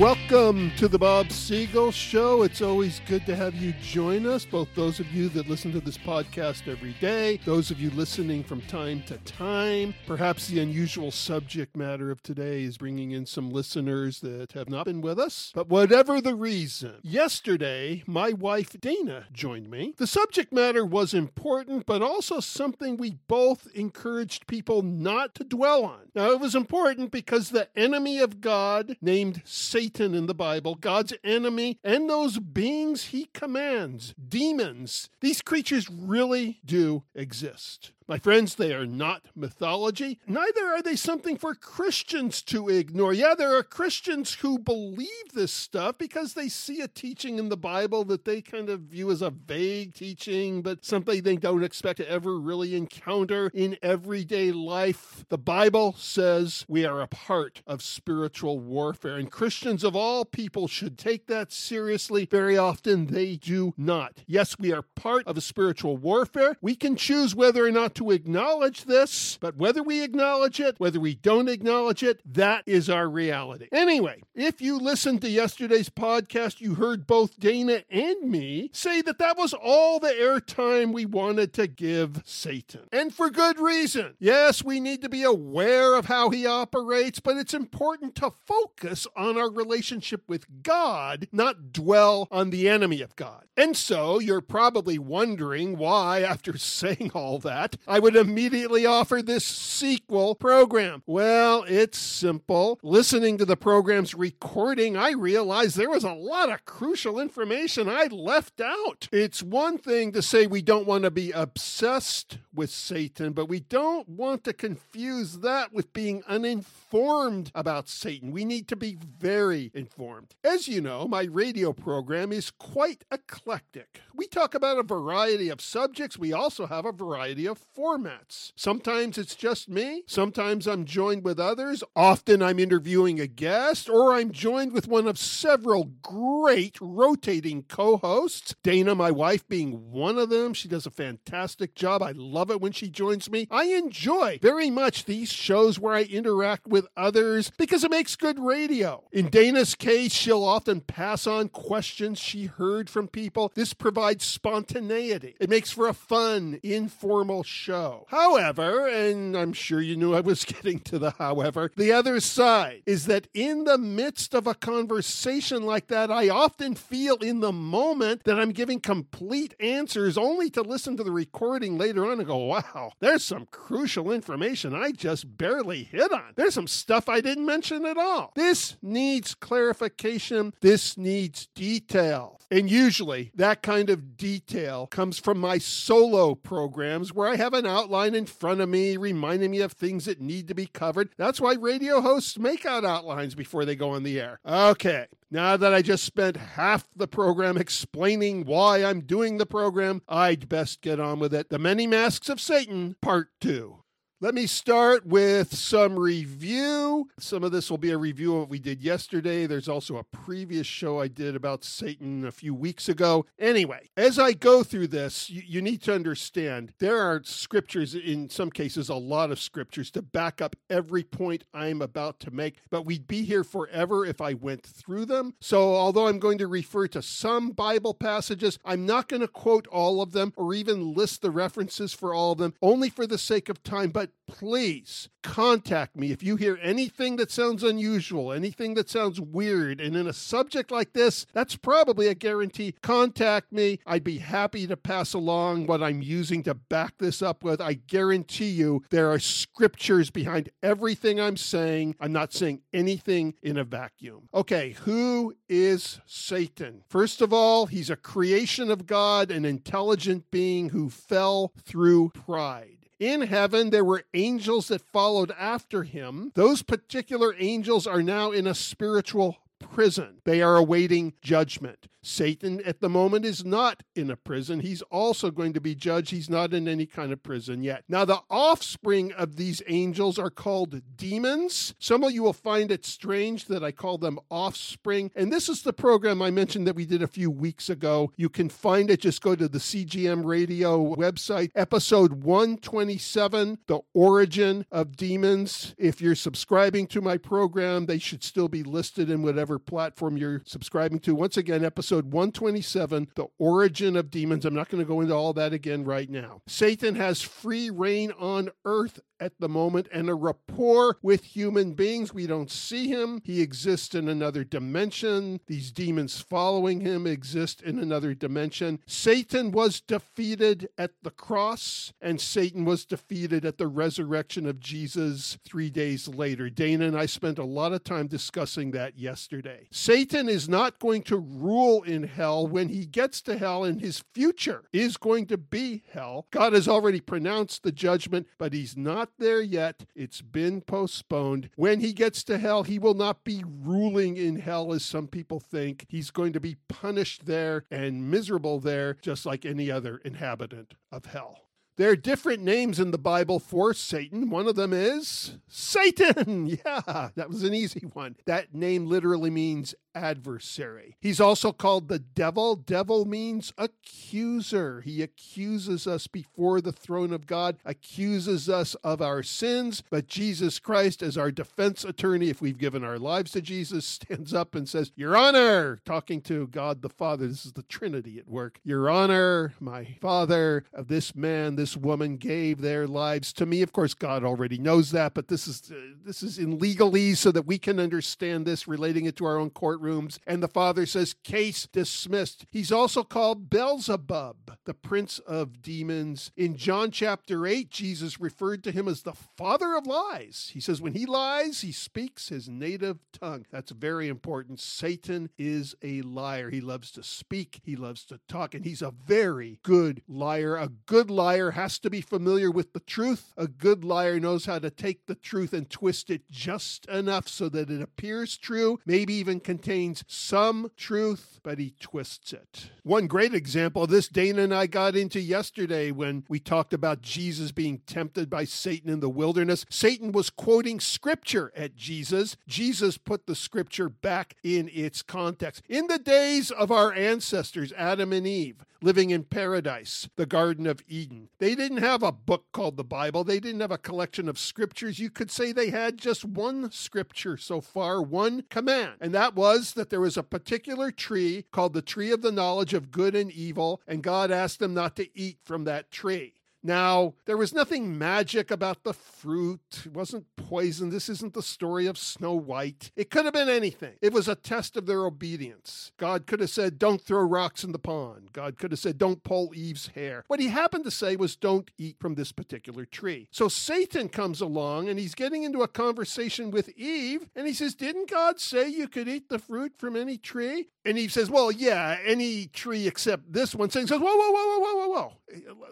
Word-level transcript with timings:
Welcome 0.00 0.72
to 0.78 0.88
the 0.88 0.98
Bob 0.98 1.30
Siegel 1.30 1.92
Show. 1.92 2.42
It's 2.42 2.60
always 2.60 3.00
good 3.06 3.24
to 3.26 3.36
have 3.36 3.54
you 3.54 3.72
join 3.80 4.26
us, 4.26 4.44
both 4.44 4.68
those 4.74 4.98
of 4.98 5.06
you 5.12 5.28
that 5.28 5.48
listen 5.48 5.70
to 5.70 5.78
this 5.78 5.96
podcast 5.96 6.66
every 6.66 6.94
day, 6.94 7.38
those 7.44 7.70
of 7.70 7.78
you 7.78 7.90
listening 7.90 8.42
from 8.42 8.60
time 8.62 9.04
to 9.06 9.16
time. 9.18 9.94
Perhaps 10.04 10.48
the 10.48 10.58
unusual 10.58 11.12
subject 11.12 11.76
matter 11.76 12.10
of 12.10 12.20
today 12.24 12.64
is 12.64 12.76
bringing 12.76 13.12
in 13.12 13.24
some 13.24 13.50
listeners 13.50 14.18
that 14.20 14.50
have 14.52 14.68
not 14.68 14.84
been 14.84 15.00
with 15.00 15.20
us. 15.20 15.52
But 15.54 15.68
whatever 15.68 16.20
the 16.20 16.34
reason, 16.34 16.96
yesterday 17.02 18.02
my 18.04 18.32
wife 18.32 18.78
Dana 18.80 19.26
joined 19.32 19.70
me. 19.70 19.94
The 19.96 20.08
subject 20.08 20.52
matter 20.52 20.84
was 20.84 21.14
important, 21.14 21.86
but 21.86 22.02
also 22.02 22.40
something 22.40 22.96
we 22.96 23.18
both 23.28 23.68
encouraged 23.76 24.48
people 24.48 24.82
not 24.82 25.36
to 25.36 25.44
dwell 25.44 25.84
on. 25.84 26.10
Now, 26.16 26.32
it 26.32 26.40
was 26.40 26.56
important 26.56 27.12
because 27.12 27.50
the 27.50 27.68
enemy 27.78 28.18
of 28.18 28.40
God, 28.40 28.96
named 29.00 29.42
Satan, 29.44 29.83
Satan 29.84 30.14
in 30.14 30.24
the 30.24 30.34
Bible, 30.34 30.76
God's 30.76 31.12
enemy, 31.22 31.78
and 31.84 32.08
those 32.08 32.38
beings 32.38 33.08
he 33.08 33.26
commands, 33.34 34.14
demons, 34.16 35.10
these 35.20 35.42
creatures 35.42 35.90
really 35.90 36.58
do 36.64 37.02
exist. 37.14 37.92
My 38.06 38.18
friends, 38.18 38.56
they 38.56 38.74
are 38.74 38.84
not 38.84 39.28
mythology. 39.34 40.20
Neither 40.26 40.66
are 40.66 40.82
they 40.82 40.94
something 40.94 41.38
for 41.38 41.54
Christians 41.54 42.42
to 42.42 42.68
ignore. 42.68 43.14
Yeah, 43.14 43.32
there 43.34 43.56
are 43.56 43.62
Christians 43.62 44.34
who 44.34 44.58
believe 44.58 45.08
this 45.32 45.52
stuff 45.52 45.96
because 45.96 46.34
they 46.34 46.50
see 46.50 46.82
a 46.82 46.88
teaching 46.88 47.38
in 47.38 47.48
the 47.48 47.56
Bible 47.56 48.04
that 48.04 48.26
they 48.26 48.42
kind 48.42 48.68
of 48.68 48.80
view 48.80 49.10
as 49.10 49.22
a 49.22 49.30
vague 49.30 49.94
teaching, 49.94 50.60
but 50.60 50.84
something 50.84 51.22
they 51.22 51.36
don't 51.36 51.64
expect 51.64 51.96
to 51.96 52.10
ever 52.10 52.38
really 52.38 52.76
encounter 52.76 53.50
in 53.54 53.78
everyday 53.82 54.52
life. 54.52 55.24
The 55.30 55.38
Bible 55.38 55.94
says 55.96 56.66
we 56.68 56.84
are 56.84 57.00
a 57.00 57.08
part 57.08 57.62
of 57.66 57.80
spiritual 57.80 58.58
warfare, 58.58 59.16
and 59.16 59.30
Christians 59.30 59.82
of 59.82 59.96
all 59.96 60.26
people 60.26 60.68
should 60.68 60.98
take 60.98 61.26
that 61.28 61.52
seriously. 61.52 62.28
Very 62.30 62.58
often 62.58 63.06
they 63.06 63.36
do 63.36 63.72
not. 63.78 64.24
Yes, 64.26 64.58
we 64.58 64.74
are 64.74 64.82
part 64.82 65.26
of 65.26 65.38
a 65.38 65.40
spiritual 65.40 65.96
warfare. 65.96 66.58
We 66.60 66.76
can 66.76 66.96
choose 66.96 67.34
whether 67.34 67.64
or 67.64 67.70
not 67.70 67.93
to 67.96 68.10
acknowledge 68.10 68.84
this, 68.84 69.38
but 69.40 69.56
whether 69.56 69.82
we 69.82 70.02
acknowledge 70.02 70.60
it, 70.60 70.78
whether 70.78 71.00
we 71.00 71.14
don't 71.14 71.48
acknowledge 71.48 72.02
it, 72.02 72.20
that 72.32 72.62
is 72.66 72.88
our 72.90 73.08
reality. 73.08 73.68
Anyway, 73.72 74.22
if 74.34 74.60
you 74.60 74.78
listened 74.78 75.20
to 75.22 75.28
yesterday's 75.28 75.88
podcast, 75.88 76.60
you 76.60 76.74
heard 76.74 77.06
both 77.06 77.38
Dana 77.38 77.82
and 77.90 78.30
me 78.30 78.70
say 78.72 79.02
that 79.02 79.18
that 79.18 79.36
was 79.36 79.54
all 79.54 80.00
the 80.00 80.08
airtime 80.08 80.92
we 80.92 81.06
wanted 81.06 81.52
to 81.54 81.66
give 81.66 82.22
Satan. 82.24 82.88
And 82.92 83.14
for 83.14 83.30
good 83.30 83.58
reason. 83.58 84.14
Yes, 84.18 84.64
we 84.64 84.80
need 84.80 85.02
to 85.02 85.08
be 85.08 85.22
aware 85.22 85.94
of 85.94 86.06
how 86.06 86.30
he 86.30 86.46
operates, 86.46 87.20
but 87.20 87.36
it's 87.36 87.54
important 87.54 88.14
to 88.16 88.32
focus 88.46 89.06
on 89.16 89.36
our 89.36 89.50
relationship 89.50 90.22
with 90.28 90.62
God, 90.62 91.28
not 91.32 91.72
dwell 91.72 92.28
on 92.30 92.50
the 92.50 92.68
enemy 92.68 93.00
of 93.00 93.16
God. 93.16 93.44
And 93.56 93.76
so 93.76 94.18
you're 94.18 94.40
probably 94.40 94.98
wondering 94.98 95.78
why, 95.78 96.22
after 96.22 96.56
saying 96.58 97.12
all 97.14 97.38
that, 97.40 97.76
I 97.86 97.98
would 97.98 98.16
immediately 98.16 98.86
offer 98.86 99.20
this 99.20 99.44
sequel 99.44 100.34
program. 100.34 101.02
Well, 101.06 101.64
it's 101.68 101.98
simple. 101.98 102.78
Listening 102.82 103.38
to 103.38 103.44
the 103.44 103.56
program's 103.56 104.14
recording, 104.14 104.96
I 104.96 105.10
realized 105.12 105.76
there 105.76 105.90
was 105.90 106.04
a 106.04 106.12
lot 106.12 106.50
of 106.50 106.64
crucial 106.64 107.20
information 107.20 107.88
I 107.88 108.06
left 108.06 108.60
out. 108.60 109.08
It's 109.12 109.42
one 109.42 109.78
thing 109.78 110.12
to 110.12 110.22
say 110.22 110.46
we 110.46 110.62
don't 110.62 110.86
want 110.86 111.04
to 111.04 111.10
be 111.10 111.30
obsessed 111.30 112.38
with 112.54 112.70
Satan, 112.70 113.32
but 113.32 113.48
we 113.48 113.60
don't 113.60 114.08
want 114.08 114.44
to 114.44 114.52
confuse 114.52 115.38
that 115.38 115.72
with 115.72 115.92
being 115.92 116.22
uninformed 116.26 117.50
about 117.54 117.88
Satan. 117.88 118.30
We 118.30 118.44
need 118.44 118.68
to 118.68 118.76
be 118.76 118.96
very 118.96 119.70
informed. 119.74 120.34
As 120.42 120.68
you 120.68 120.80
know, 120.80 121.06
my 121.06 121.24
radio 121.24 121.72
program 121.72 122.32
is 122.32 122.50
quite 122.50 123.04
eclectic. 123.10 124.00
We 124.14 124.26
talk 124.26 124.54
about 124.54 124.78
a 124.78 124.82
variety 124.82 125.48
of 125.48 125.60
subjects, 125.60 126.18
we 126.18 126.32
also 126.32 126.66
have 126.66 126.86
a 126.86 126.92
variety 126.92 127.46
of 127.46 127.58
formats. 127.76 128.52
Sometimes 128.56 129.18
it's 129.18 129.34
just 129.34 129.68
me, 129.68 130.04
sometimes 130.06 130.66
I'm 130.66 130.84
joined 130.84 131.24
with 131.24 131.40
others, 131.40 131.82
often 131.96 132.42
I'm 132.42 132.58
interviewing 132.58 133.20
a 133.20 133.26
guest, 133.26 133.88
or 133.88 134.12
I'm 134.12 134.30
joined 134.30 134.72
with 134.72 134.88
one 134.88 135.06
of 135.06 135.18
several 135.18 135.84
great 136.02 136.78
rotating 136.80 137.64
co 137.64 137.96
hosts. 137.96 138.54
Dana, 138.62 138.94
my 138.94 139.10
wife, 139.10 139.46
being 139.48 139.90
one 139.90 140.18
of 140.18 140.30
them. 140.30 140.54
She 140.54 140.68
does 140.68 140.86
a 140.86 140.90
fantastic 140.90 141.74
job. 141.74 142.02
I 142.02 142.12
love 142.12 142.50
it 142.50 142.60
when 142.60 142.72
she 142.72 142.88
joins 142.88 143.30
me. 143.30 143.48
I 143.50 143.64
enjoy 143.64 144.38
very 144.40 144.70
much 144.70 145.04
these 145.04 145.32
shows 145.32 145.78
where 145.78 145.94
I 145.94 146.02
interact 146.02 146.66
with 146.66 146.86
others 146.96 147.50
because 147.56 147.84
it 147.84 147.90
makes 147.90 148.16
good 148.16 148.38
radio. 148.38 149.04
In 149.12 149.28
Dana's 149.28 149.74
case, 149.74 150.12
she'll 150.12 150.44
often 150.44 150.80
pass 150.80 151.26
on 151.26 151.48
questions 151.48 152.18
she 152.18 152.46
heard 152.46 152.88
from 152.88 153.08
people. 153.08 153.52
This 153.54 153.74
provides 153.74 154.24
spontaneity, 154.24 155.36
it 155.40 155.50
makes 155.50 155.70
for 155.70 155.88
a 155.88 155.94
fun, 155.94 156.60
informal 156.62 157.42
show. 157.42 157.63
However, 158.08 158.86
and 158.86 159.36
I'm 159.36 159.52
sure 159.52 159.80
you 159.80 159.96
knew 159.96 160.14
I 160.14 160.20
was 160.20 160.44
getting 160.44 160.80
to 160.80 160.98
the 160.98 161.12
however, 161.12 161.70
the 161.76 161.92
other 161.92 162.20
side 162.20 162.82
is 162.86 163.06
that 163.06 163.28
in 163.34 163.64
the 163.64 163.78
midst 163.78 164.34
of 164.34 164.46
a 164.46 164.54
conversation 164.54 165.64
like 165.64 165.88
that, 165.88 166.10
I 166.10 166.28
often 166.28 166.74
feel 166.74 167.16
in 167.16 167.40
the 167.40 167.52
moment 167.52 168.24
that 168.24 168.38
I'm 168.38 168.52
giving 168.52 168.80
complete 168.80 169.54
answers 169.60 170.18
only 170.18 170.50
to 170.50 170.62
listen 170.62 170.96
to 170.96 171.04
the 171.04 171.12
recording 171.12 171.78
later 171.78 172.04
on 172.04 172.18
and 172.18 172.26
go, 172.26 172.36
wow, 172.36 172.92
there's 173.00 173.24
some 173.24 173.46
crucial 173.50 174.10
information 174.10 174.74
I 174.74 174.92
just 174.92 175.36
barely 175.38 175.84
hit 175.84 176.12
on. 176.12 176.32
There's 176.36 176.54
some 176.54 176.66
stuff 176.66 177.08
I 177.08 177.20
didn't 177.20 177.46
mention 177.46 177.84
at 177.84 177.96
all. 177.96 178.32
This 178.34 178.76
needs 178.82 179.34
clarification. 179.34 180.54
This 180.60 180.96
needs 180.96 181.46
detail. 181.54 182.40
And 182.50 182.70
usually 182.70 183.32
that 183.34 183.62
kind 183.62 183.90
of 183.90 184.16
detail 184.16 184.86
comes 184.86 185.18
from 185.18 185.38
my 185.38 185.58
solo 185.58 186.34
programs 186.34 187.12
where 187.12 187.28
I 187.28 187.36
have 187.36 187.54
an 187.54 187.66
outline 187.66 188.14
in 188.14 188.26
front 188.26 188.60
of 188.60 188.68
me 188.68 188.96
reminding 188.96 189.50
me 189.50 189.60
of 189.60 189.72
things 189.72 190.04
that 190.04 190.20
need 190.20 190.48
to 190.48 190.54
be 190.54 190.66
covered. 190.66 191.10
That's 191.16 191.40
why 191.40 191.54
radio 191.54 192.00
hosts 192.00 192.38
make 192.38 192.64
out 192.64 192.84
outlines 192.84 193.34
before 193.34 193.64
they 193.64 193.76
go 193.76 193.90
on 193.90 194.02
the 194.02 194.20
air. 194.20 194.40
Okay, 194.46 195.06
now 195.30 195.56
that 195.56 195.74
I 195.74 195.82
just 195.82 196.04
spent 196.04 196.36
half 196.36 196.86
the 196.94 197.08
program 197.08 197.56
explaining 197.56 198.44
why 198.44 198.84
I'm 198.84 199.00
doing 199.00 199.38
the 199.38 199.46
program, 199.46 200.02
I'd 200.08 200.48
best 200.48 200.80
get 200.80 201.00
on 201.00 201.18
with 201.18 201.34
it. 201.34 201.50
The 201.50 201.58
Many 201.58 201.86
Masks 201.86 202.28
of 202.28 202.40
Satan, 202.40 202.96
Part 203.00 203.28
2. 203.40 203.83
Let 204.24 204.34
me 204.34 204.46
start 204.46 205.04
with 205.04 205.54
some 205.54 205.98
review. 205.98 207.10
Some 207.18 207.44
of 207.44 207.52
this 207.52 207.70
will 207.70 207.76
be 207.76 207.90
a 207.90 207.98
review 207.98 208.32
of 208.32 208.40
what 208.40 208.48
we 208.48 208.58
did 208.58 208.80
yesterday. 208.80 209.44
There's 209.44 209.68
also 209.68 209.98
a 209.98 210.02
previous 210.02 210.66
show 210.66 210.98
I 210.98 211.08
did 211.08 211.36
about 211.36 211.62
Satan 211.62 212.24
a 212.24 212.32
few 212.32 212.54
weeks 212.54 212.88
ago. 212.88 213.26
Anyway, 213.38 213.90
as 213.98 214.18
I 214.18 214.32
go 214.32 214.62
through 214.62 214.86
this, 214.86 215.28
you, 215.28 215.42
you, 215.46 215.60
need 215.60 215.82
to 215.82 215.94
understand 215.94 216.72
there 216.78 217.02
are 217.02 217.20
scriptures, 217.22 217.94
in 217.94 218.30
some 218.30 218.48
cases, 218.48 218.88
a 218.88 218.94
lot 218.94 219.30
of 219.30 219.38
scriptures 219.38 219.90
to 219.90 220.00
back 220.00 220.40
up 220.40 220.56
every 220.70 221.02
point 221.02 221.44
I'm 221.52 221.82
about 221.82 222.18
to 222.20 222.30
make, 222.30 222.56
but 222.70 222.86
we'd 222.86 223.06
be 223.06 223.24
here 223.24 223.44
forever 223.44 224.06
if 224.06 224.22
I 224.22 224.32
went 224.32 224.62
through 224.62 225.04
them. 225.04 225.34
So, 225.42 225.74
although 225.74 226.06
I'm 226.06 226.18
going 226.18 226.38
to 226.38 226.46
refer 226.46 226.88
to 226.88 227.02
some 227.02 227.50
Bible 227.50 227.92
passages, 227.92 228.58
I'm 228.64 228.86
not 228.86 229.08
going 229.08 229.20
to 229.20 229.28
quote 229.28 229.66
all 229.66 230.00
of 230.00 230.12
them 230.12 230.32
or 230.34 230.54
even 230.54 230.94
list 230.94 231.20
the 231.20 231.30
references 231.30 231.92
for 231.92 232.14
all 232.14 232.32
of 232.32 232.38
them, 232.38 232.54
only 232.62 232.88
for 232.88 233.06
the 233.06 233.18
sake 233.18 233.50
of 233.50 233.62
time. 233.62 233.90
But 233.90 234.12
please 234.26 235.08
contact 235.22 235.96
me 235.96 236.10
if 236.10 236.22
you 236.22 236.36
hear 236.36 236.58
anything 236.62 237.16
that 237.16 237.30
sounds 237.30 237.62
unusual, 237.62 238.32
anything 238.32 238.74
that 238.74 238.90
sounds 238.90 239.20
weird. 239.20 239.80
And 239.80 239.96
in 239.96 240.06
a 240.06 240.12
subject 240.12 240.70
like 240.70 240.92
this, 240.92 241.26
that's 241.32 241.56
probably 241.56 242.08
a 242.08 242.14
guarantee. 242.14 242.74
Contact 242.82 243.52
me. 243.52 243.78
I'd 243.86 244.04
be 244.04 244.18
happy 244.18 244.66
to 244.66 244.76
pass 244.76 245.14
along 245.14 245.66
what 245.66 245.82
I'm 245.82 246.02
using 246.02 246.42
to 246.44 246.54
back 246.54 246.98
this 246.98 247.22
up 247.22 247.44
with. 247.44 247.60
I 247.60 247.74
guarantee 247.74 248.50
you 248.50 248.82
there 248.90 249.10
are 249.10 249.18
scriptures 249.18 250.10
behind 250.10 250.50
everything 250.62 251.20
I'm 251.20 251.36
saying. 251.36 251.96
I'm 252.00 252.12
not 252.12 252.32
saying 252.32 252.62
anything 252.72 253.34
in 253.42 253.56
a 253.56 253.64
vacuum. 253.64 254.28
Okay, 254.34 254.76
who 254.84 255.34
is 255.48 256.00
Satan? 256.06 256.82
First 256.88 257.20
of 257.20 257.32
all, 257.32 257.66
he's 257.66 257.90
a 257.90 257.96
creation 257.96 258.70
of 258.70 258.86
God, 258.86 259.30
an 259.30 259.44
intelligent 259.44 260.30
being 260.30 260.70
who 260.70 260.90
fell 260.90 261.52
through 261.64 262.10
pride. 262.10 262.83
In 263.00 263.22
heaven, 263.22 263.70
there 263.70 263.84
were 263.84 264.04
angels 264.14 264.68
that 264.68 264.80
followed 264.80 265.32
after 265.32 265.82
him. 265.82 266.32
Those 266.34 266.62
particular 266.62 267.34
angels 267.38 267.86
are 267.86 268.02
now 268.02 268.30
in 268.30 268.46
a 268.46 268.54
spiritual 268.54 269.38
prison. 269.58 270.20
They 270.24 270.42
are 270.42 270.56
awaiting 270.56 271.14
judgment. 271.20 271.88
Satan 272.06 272.60
at 272.64 272.80
the 272.80 272.88
moment 272.88 273.24
is 273.24 273.44
not 273.44 273.82
in 273.94 274.10
a 274.10 274.16
prison. 274.16 274.60
He's 274.60 274.82
also 274.82 275.30
going 275.30 275.52
to 275.54 275.60
be 275.60 275.74
judged. 275.74 276.10
He's 276.10 276.30
not 276.30 276.52
in 276.52 276.68
any 276.68 276.86
kind 276.86 277.12
of 277.12 277.22
prison 277.22 277.62
yet. 277.62 277.84
Now, 277.88 278.04
the 278.04 278.20
offspring 278.30 279.12
of 279.12 279.36
these 279.36 279.62
angels 279.66 280.18
are 280.18 280.30
called 280.30 280.82
demons. 280.96 281.74
Some 281.78 282.04
of 282.04 282.12
you 282.12 282.22
will 282.22 282.32
find 282.32 282.70
it 282.70 282.84
strange 282.84 283.46
that 283.46 283.64
I 283.64 283.72
call 283.72 283.98
them 283.98 284.18
offspring. 284.30 285.10
And 285.14 285.32
this 285.32 285.48
is 285.48 285.62
the 285.62 285.72
program 285.72 286.20
I 286.20 286.30
mentioned 286.30 286.66
that 286.66 286.76
we 286.76 286.86
did 286.86 287.02
a 287.02 287.06
few 287.06 287.30
weeks 287.30 287.68
ago. 287.70 288.12
You 288.16 288.28
can 288.28 288.48
find 288.48 288.90
it. 288.90 289.00
Just 289.00 289.22
go 289.22 289.34
to 289.34 289.48
the 289.48 289.58
CGM 289.58 290.24
radio 290.24 290.94
website, 290.94 291.50
episode 291.54 292.24
127, 292.24 293.58
The 293.66 293.80
Origin 293.94 294.66
of 294.70 294.96
Demons. 294.96 295.74
If 295.78 296.00
you're 296.00 296.14
subscribing 296.14 296.86
to 296.88 297.00
my 297.00 297.16
program, 297.16 297.86
they 297.86 297.98
should 297.98 298.22
still 298.22 298.48
be 298.48 298.62
listed 298.62 299.10
in 299.10 299.22
whatever 299.22 299.58
platform 299.58 300.16
you're 300.16 300.42
subscribing 300.44 300.98
to. 301.00 301.14
Once 301.14 301.36
again, 301.36 301.64
episode 301.64 301.93
127, 302.02 303.08
The 303.14 303.26
Origin 303.38 303.96
of 303.96 304.10
Demons. 304.10 304.44
I'm 304.44 304.54
not 304.54 304.68
going 304.68 304.82
to 304.82 304.88
go 304.88 305.00
into 305.00 305.14
all 305.14 305.32
that 305.34 305.52
again 305.52 305.84
right 305.84 306.10
now. 306.10 306.42
Satan 306.46 306.94
has 306.96 307.22
free 307.22 307.70
rein 307.70 308.12
on 308.12 308.50
earth 308.64 309.00
at 309.24 309.32
the 309.40 309.48
moment 309.48 309.88
and 309.90 310.10
a 310.10 310.14
rapport 310.14 310.98
with 311.00 311.24
human 311.24 311.72
beings. 311.72 312.12
We 312.12 312.26
don't 312.26 312.50
see 312.50 312.88
him. 312.88 313.22
He 313.24 313.40
exists 313.40 313.94
in 313.94 314.06
another 314.06 314.44
dimension. 314.44 315.40
These 315.46 315.72
demons 315.72 316.20
following 316.20 316.80
him 316.80 317.06
exist 317.06 317.62
in 317.62 317.78
another 317.78 318.12
dimension. 318.12 318.80
Satan 318.86 319.50
was 319.50 319.80
defeated 319.80 320.68
at 320.76 320.90
the 321.02 321.10
cross, 321.10 321.94
and 322.02 322.20
Satan 322.20 322.66
was 322.66 322.84
defeated 322.84 323.46
at 323.46 323.56
the 323.56 323.66
resurrection 323.66 324.46
of 324.46 324.60
Jesus 324.60 325.38
three 325.42 325.70
days 325.70 326.06
later. 326.06 326.50
Dana 326.50 326.84
and 326.84 326.96
I 326.96 327.06
spent 327.06 327.38
a 327.38 327.44
lot 327.44 327.72
of 327.72 327.82
time 327.82 328.08
discussing 328.08 328.72
that 328.72 328.98
yesterday. 328.98 329.68
Satan 329.70 330.28
is 330.28 330.50
not 330.50 330.78
going 330.78 331.02
to 331.04 331.16
rule 331.16 331.82
in 331.82 332.02
hell 332.02 332.46
when 332.46 332.68
he 332.68 332.84
gets 332.84 333.22
to 333.22 333.38
hell, 333.38 333.64
and 333.64 333.80
his 333.80 334.04
future 334.12 334.64
is 334.70 334.98
going 334.98 335.26
to 335.28 335.38
be 335.38 335.82
hell. 335.92 336.26
God 336.30 336.52
has 336.52 336.68
already 336.68 337.00
pronounced 337.00 337.62
the 337.62 337.72
judgment, 337.72 338.26
but 338.36 338.52
he's 338.52 338.76
not 338.76 339.13
there 339.18 339.40
yet. 339.40 339.86
It's 339.94 340.20
been 340.20 340.60
postponed. 340.60 341.50
When 341.56 341.80
he 341.80 341.92
gets 341.92 342.22
to 342.24 342.38
hell, 342.38 342.62
he 342.62 342.78
will 342.78 342.94
not 342.94 343.24
be 343.24 343.44
ruling 343.46 344.16
in 344.16 344.36
hell 344.40 344.72
as 344.72 344.84
some 344.84 345.08
people 345.08 345.40
think. 345.40 345.86
He's 345.88 346.10
going 346.10 346.32
to 346.32 346.40
be 346.40 346.56
punished 346.68 347.26
there 347.26 347.64
and 347.70 348.10
miserable 348.10 348.60
there, 348.60 348.96
just 349.02 349.26
like 349.26 349.44
any 349.44 349.70
other 349.70 349.98
inhabitant 350.04 350.74
of 350.92 351.06
hell. 351.06 351.40
There 351.76 351.90
are 351.90 351.96
different 351.96 352.40
names 352.40 352.78
in 352.78 352.92
the 352.92 352.98
Bible 352.98 353.40
for 353.40 353.74
Satan. 353.74 354.30
One 354.30 354.46
of 354.46 354.54
them 354.54 354.72
is 354.72 355.38
Satan. 355.48 356.46
Yeah, 356.64 357.08
that 357.16 357.28
was 357.28 357.42
an 357.42 357.52
easy 357.52 357.86
one. 357.92 358.16
That 358.26 358.54
name 358.54 358.86
literally 358.86 359.30
means 359.30 359.74
adversary. 359.94 360.96
He's 361.00 361.20
also 361.20 361.52
called 361.52 361.88
the 361.88 361.98
devil. 361.98 362.56
Devil 362.56 363.04
means 363.04 363.52
accuser. 363.56 364.80
He 364.82 365.02
accuses 365.02 365.86
us 365.86 366.06
before 366.06 366.60
the 366.60 366.72
throne 366.72 367.12
of 367.12 367.26
God, 367.26 367.56
accuses 367.64 368.48
us 368.48 368.74
of 368.76 369.00
our 369.00 369.22
sins. 369.22 369.82
But 369.90 370.06
Jesus 370.06 370.58
Christ, 370.58 371.02
as 371.02 371.16
our 371.16 371.30
defense 371.30 371.84
attorney, 371.84 372.28
if 372.28 372.40
we've 372.40 372.58
given 372.58 372.84
our 372.84 372.98
lives 372.98 373.32
to 373.32 373.40
Jesus, 373.40 373.86
stands 374.04 374.34
up 374.34 374.54
and 374.54 374.68
says, 374.68 374.92
Your 374.96 375.16
Honor, 375.16 375.80
talking 375.84 376.20
to 376.22 376.46
God 376.48 376.82
the 376.82 376.88
Father. 376.88 377.26
This 377.26 377.46
is 377.46 377.52
the 377.52 377.62
Trinity 377.62 378.18
at 378.18 378.28
work. 378.28 378.60
Your 378.64 378.90
Honor, 378.90 379.54
my 379.60 379.96
Father, 380.00 380.64
this 380.76 381.14
man, 381.14 381.56
this 381.56 381.76
woman 381.76 382.16
gave 382.16 382.60
their 382.60 382.86
lives 382.86 383.32
to 383.34 383.46
me. 383.46 383.62
Of 383.62 383.72
course, 383.72 383.94
God 383.94 384.24
already 384.24 384.58
knows 384.58 384.90
that, 384.90 385.14
but 385.14 385.28
this 385.28 385.46
is 385.46 385.70
uh, 385.70 385.74
this 386.04 386.22
is 386.22 386.38
in 386.38 386.58
legalese 386.58 387.18
so 387.18 387.30
that 387.32 387.46
we 387.46 387.58
can 387.58 387.78
understand 387.78 388.46
this, 388.46 388.68
relating 388.68 389.04
it 389.06 389.16
to 389.16 389.24
our 389.24 389.38
own 389.38 389.50
courtrooms. 389.84 390.18
And 390.26 390.42
the 390.42 390.48
Father 390.48 390.86
says, 390.86 391.14
Case 391.24 391.66
dismissed. 391.66 392.46
He's 392.50 392.72
also 392.72 393.02
called 393.02 393.50
Beelzebub, 393.50 394.58
the 394.64 394.74
prince 394.74 395.18
of 395.20 395.62
demons. 395.62 396.30
In 396.36 396.56
John 396.56 396.90
chapter 396.90 397.46
8, 397.46 397.70
Jesus 397.70 398.20
referred 398.20 398.64
to 398.64 398.72
him 398.72 398.88
as 398.88 399.02
the 399.02 399.12
father 399.12 399.76
of 399.76 399.86
lies. 399.86 400.50
He 400.52 400.60
says, 400.60 400.80
When 400.80 400.94
he 400.94 401.06
lies, 401.06 401.60
he 401.60 401.72
speaks 401.72 402.28
his 402.28 402.48
native 402.48 402.98
tongue. 403.12 403.46
That's 403.50 403.72
very 403.72 404.08
important. 404.08 404.60
Satan 404.60 405.30
is 405.38 405.74
a 405.82 406.02
liar. 406.02 406.50
He 406.50 406.60
loves 406.60 406.90
to 406.92 407.02
speak, 407.02 407.60
he 407.64 407.76
loves 407.76 408.04
to 408.06 408.20
talk, 408.28 408.54
and 408.54 408.64
he's 408.64 408.82
a 408.82 408.90
very 409.06 409.58
good 409.62 410.02
liar. 410.08 410.56
A 410.56 410.68
good 410.86 411.10
liar 411.10 411.52
has 411.52 411.78
to 411.80 411.90
be 411.90 412.00
familiar 412.00 412.50
with 412.50 412.72
the 412.72 412.80
truth. 412.80 413.32
A 413.36 413.46
good 413.46 413.84
liar 413.84 414.18
knows 414.18 414.46
how 414.46 414.58
to 414.58 414.70
take 414.70 415.06
the 415.06 415.14
truth 415.14 415.52
and 415.52 415.68
twist 415.68 416.10
it 416.10 416.30
just 416.30 416.86
enough 416.86 417.28
so 417.28 417.48
that 417.48 417.70
it 417.70 417.82
appears 417.82 418.36
true, 418.36 418.78
maybe 418.86 419.14
even 419.14 419.40
contains 419.40 419.73
some 420.06 420.70
truth, 420.76 421.40
but 421.42 421.58
he 421.58 421.74
twists 421.80 422.32
it. 422.32 422.70
One 422.82 423.06
great 423.06 423.34
example 423.34 423.82
of 423.82 423.90
this, 423.90 424.08
Dana 424.08 424.42
and 424.42 424.54
I 424.54 424.66
got 424.66 424.94
into 424.94 425.20
yesterday 425.20 425.90
when 425.90 426.24
we 426.28 426.38
talked 426.38 426.72
about 426.72 427.00
Jesus 427.00 427.50
being 427.50 427.78
tempted 427.86 428.30
by 428.30 428.44
Satan 428.44 428.90
in 428.90 429.00
the 429.00 429.08
wilderness. 429.08 429.64
Satan 429.68 430.12
was 430.12 430.30
quoting 430.30 430.80
scripture 430.80 431.52
at 431.56 431.76
Jesus. 431.76 432.36
Jesus 432.46 432.98
put 432.98 433.26
the 433.26 433.34
scripture 433.34 433.88
back 433.88 434.36
in 434.42 434.70
its 434.72 435.02
context. 435.02 435.62
In 435.68 435.86
the 435.86 435.98
days 435.98 436.50
of 436.50 436.70
our 436.70 436.92
ancestors, 436.92 437.72
Adam 437.76 438.12
and 438.12 438.26
Eve, 438.26 438.64
living 438.82 439.08
in 439.08 439.24
paradise, 439.24 440.10
the 440.16 440.26
Garden 440.26 440.66
of 440.66 440.82
Eden, 440.86 441.30
they 441.38 441.54
didn't 441.54 441.78
have 441.78 442.02
a 442.02 442.12
book 442.12 442.44
called 442.52 442.76
the 442.76 442.84
Bible. 442.84 443.24
They 443.24 443.40
didn't 443.40 443.62
have 443.62 443.70
a 443.70 443.78
collection 443.78 444.28
of 444.28 444.38
scriptures. 444.38 444.98
You 444.98 445.08
could 445.08 445.30
say 445.30 445.52
they 445.52 445.70
had 445.70 445.96
just 445.96 446.22
one 446.22 446.70
scripture 446.70 447.38
so 447.38 447.62
far, 447.62 448.02
one 448.02 448.44
command, 448.50 448.96
and 449.00 449.14
that 449.14 449.34
was 449.34 449.63
that 449.72 449.90
there 449.90 450.00
was 450.00 450.16
a 450.16 450.22
particular 450.22 450.90
tree 450.90 451.44
called 451.50 451.72
the 451.72 451.82
tree 451.82 452.12
of 452.12 452.22
the 452.22 452.32
knowledge 452.32 452.74
of 452.74 452.90
good 452.90 453.14
and 453.14 453.30
evil, 453.30 453.80
and 453.86 454.02
God 454.02 454.30
asked 454.30 454.58
them 454.58 454.74
not 454.74 454.96
to 454.96 455.08
eat 455.18 455.38
from 455.44 455.64
that 455.64 455.90
tree. 455.90 456.34
Now, 456.66 457.12
there 457.26 457.36
was 457.36 457.52
nothing 457.52 457.98
magic 457.98 458.50
about 458.50 458.84
the 458.84 458.94
fruit. 458.94 459.82
It 459.84 459.92
wasn't 459.92 460.24
poison. 460.36 460.88
This 460.88 461.10
isn't 461.10 461.34
the 461.34 461.42
story 461.42 461.86
of 461.86 461.98
Snow 461.98 462.32
White. 462.32 462.90
It 462.96 463.10
could 463.10 463.26
have 463.26 463.34
been 463.34 463.50
anything. 463.50 463.94
It 464.00 464.14
was 464.14 464.28
a 464.28 464.34
test 464.34 464.76
of 464.78 464.86
their 464.86 465.04
obedience. 465.04 465.92
God 465.98 466.26
could 466.26 466.40
have 466.40 466.48
said, 466.48 466.78
Don't 466.78 467.02
throw 467.02 467.20
rocks 467.20 467.64
in 467.64 467.72
the 467.72 467.78
pond. 467.78 468.30
God 468.32 468.58
could 468.58 468.70
have 468.70 468.80
said, 468.80 468.96
Don't 468.96 469.22
pull 469.22 469.52
Eve's 469.54 469.88
hair. 469.88 470.24
What 470.26 470.40
he 470.40 470.48
happened 470.48 470.84
to 470.84 470.90
say 470.90 471.16
was, 471.16 471.36
Don't 471.36 471.70
eat 471.76 471.96
from 472.00 472.14
this 472.14 472.32
particular 472.32 472.86
tree. 472.86 473.28
So 473.30 473.48
Satan 473.48 474.08
comes 474.08 474.40
along 474.40 474.88
and 474.88 474.98
he's 474.98 475.14
getting 475.14 475.42
into 475.42 475.60
a 475.60 475.68
conversation 475.68 476.50
with 476.50 476.70
Eve 476.78 477.28
and 477.36 477.46
he 477.46 477.52
says, 477.52 477.74
Didn't 477.74 478.08
God 478.08 478.40
say 478.40 478.68
you 478.68 478.88
could 478.88 479.08
eat 479.08 479.28
the 479.28 479.38
fruit 479.38 479.74
from 479.76 479.96
any 479.96 480.16
tree? 480.16 480.68
And 480.86 480.98
Eve 480.98 481.12
says, 481.12 481.30
Well, 481.30 481.52
yeah, 481.52 481.98
any 482.04 482.46
tree 482.46 482.86
except 482.86 483.32
this 483.32 483.54
one. 483.54 483.70
Satan 483.70 483.88
says, 483.88 484.00
Whoa, 484.00 484.16
whoa, 484.16 484.30
whoa, 484.30 484.58
whoa, 484.58 484.60
whoa, 484.60 484.74
whoa, 484.74 484.88
whoa. 484.88 485.12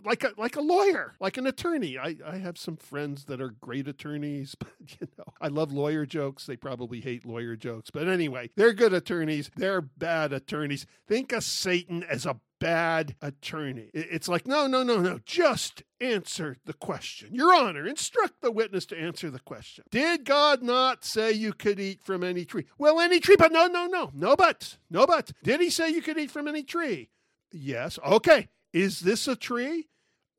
Like 0.04 0.24
a, 0.24 0.32
like 0.36 0.56
a 0.56 0.60
lawyer, 0.60 0.81
like 1.20 1.36
an 1.36 1.46
attorney. 1.46 1.98
I, 1.98 2.16
I 2.26 2.38
have 2.38 2.58
some 2.58 2.76
friends 2.76 3.24
that 3.26 3.40
are 3.40 3.54
great 3.60 3.88
attorneys, 3.88 4.54
but 4.58 4.68
you 5.00 5.08
know, 5.18 5.32
I 5.40 5.48
love 5.48 5.72
lawyer 5.72 6.06
jokes. 6.06 6.46
They 6.46 6.56
probably 6.56 7.00
hate 7.00 7.26
lawyer 7.26 7.56
jokes. 7.56 7.90
But 7.90 8.08
anyway, 8.08 8.50
they're 8.56 8.72
good 8.72 8.92
attorneys. 8.92 9.50
They're 9.56 9.80
bad 9.80 10.32
attorneys. 10.32 10.86
Think 11.06 11.32
of 11.32 11.44
Satan 11.44 12.02
as 12.04 12.26
a 12.26 12.40
bad 12.62 13.16
attorney. 13.20 13.90
It's 13.92 14.28
like, 14.28 14.46
no, 14.46 14.68
no, 14.68 14.84
no, 14.84 15.00
no. 15.00 15.18
Just 15.26 15.82
answer 16.00 16.58
the 16.64 16.72
question. 16.72 17.34
Your 17.34 17.52
Honor, 17.52 17.88
instruct 17.88 18.40
the 18.40 18.52
witness 18.52 18.86
to 18.86 18.96
answer 18.96 19.30
the 19.30 19.40
question. 19.40 19.82
Did 19.90 20.24
God 20.24 20.62
not 20.62 21.04
say 21.04 21.32
you 21.32 21.54
could 21.54 21.80
eat 21.80 22.00
from 22.04 22.22
any 22.22 22.44
tree? 22.44 22.66
Well, 22.78 23.00
any 23.00 23.18
tree, 23.18 23.34
but 23.36 23.50
no, 23.50 23.66
no, 23.66 23.86
no. 23.86 24.12
No, 24.14 24.36
but. 24.36 24.78
No, 24.88 25.06
but. 25.06 25.32
Did 25.42 25.60
he 25.60 25.70
say 25.70 25.90
you 25.90 26.02
could 26.02 26.18
eat 26.18 26.30
from 26.30 26.46
any 26.46 26.62
tree? 26.62 27.10
Yes. 27.50 27.98
Okay. 28.06 28.48
Is 28.72 29.00
this 29.00 29.26
a 29.26 29.34
tree? 29.36 29.88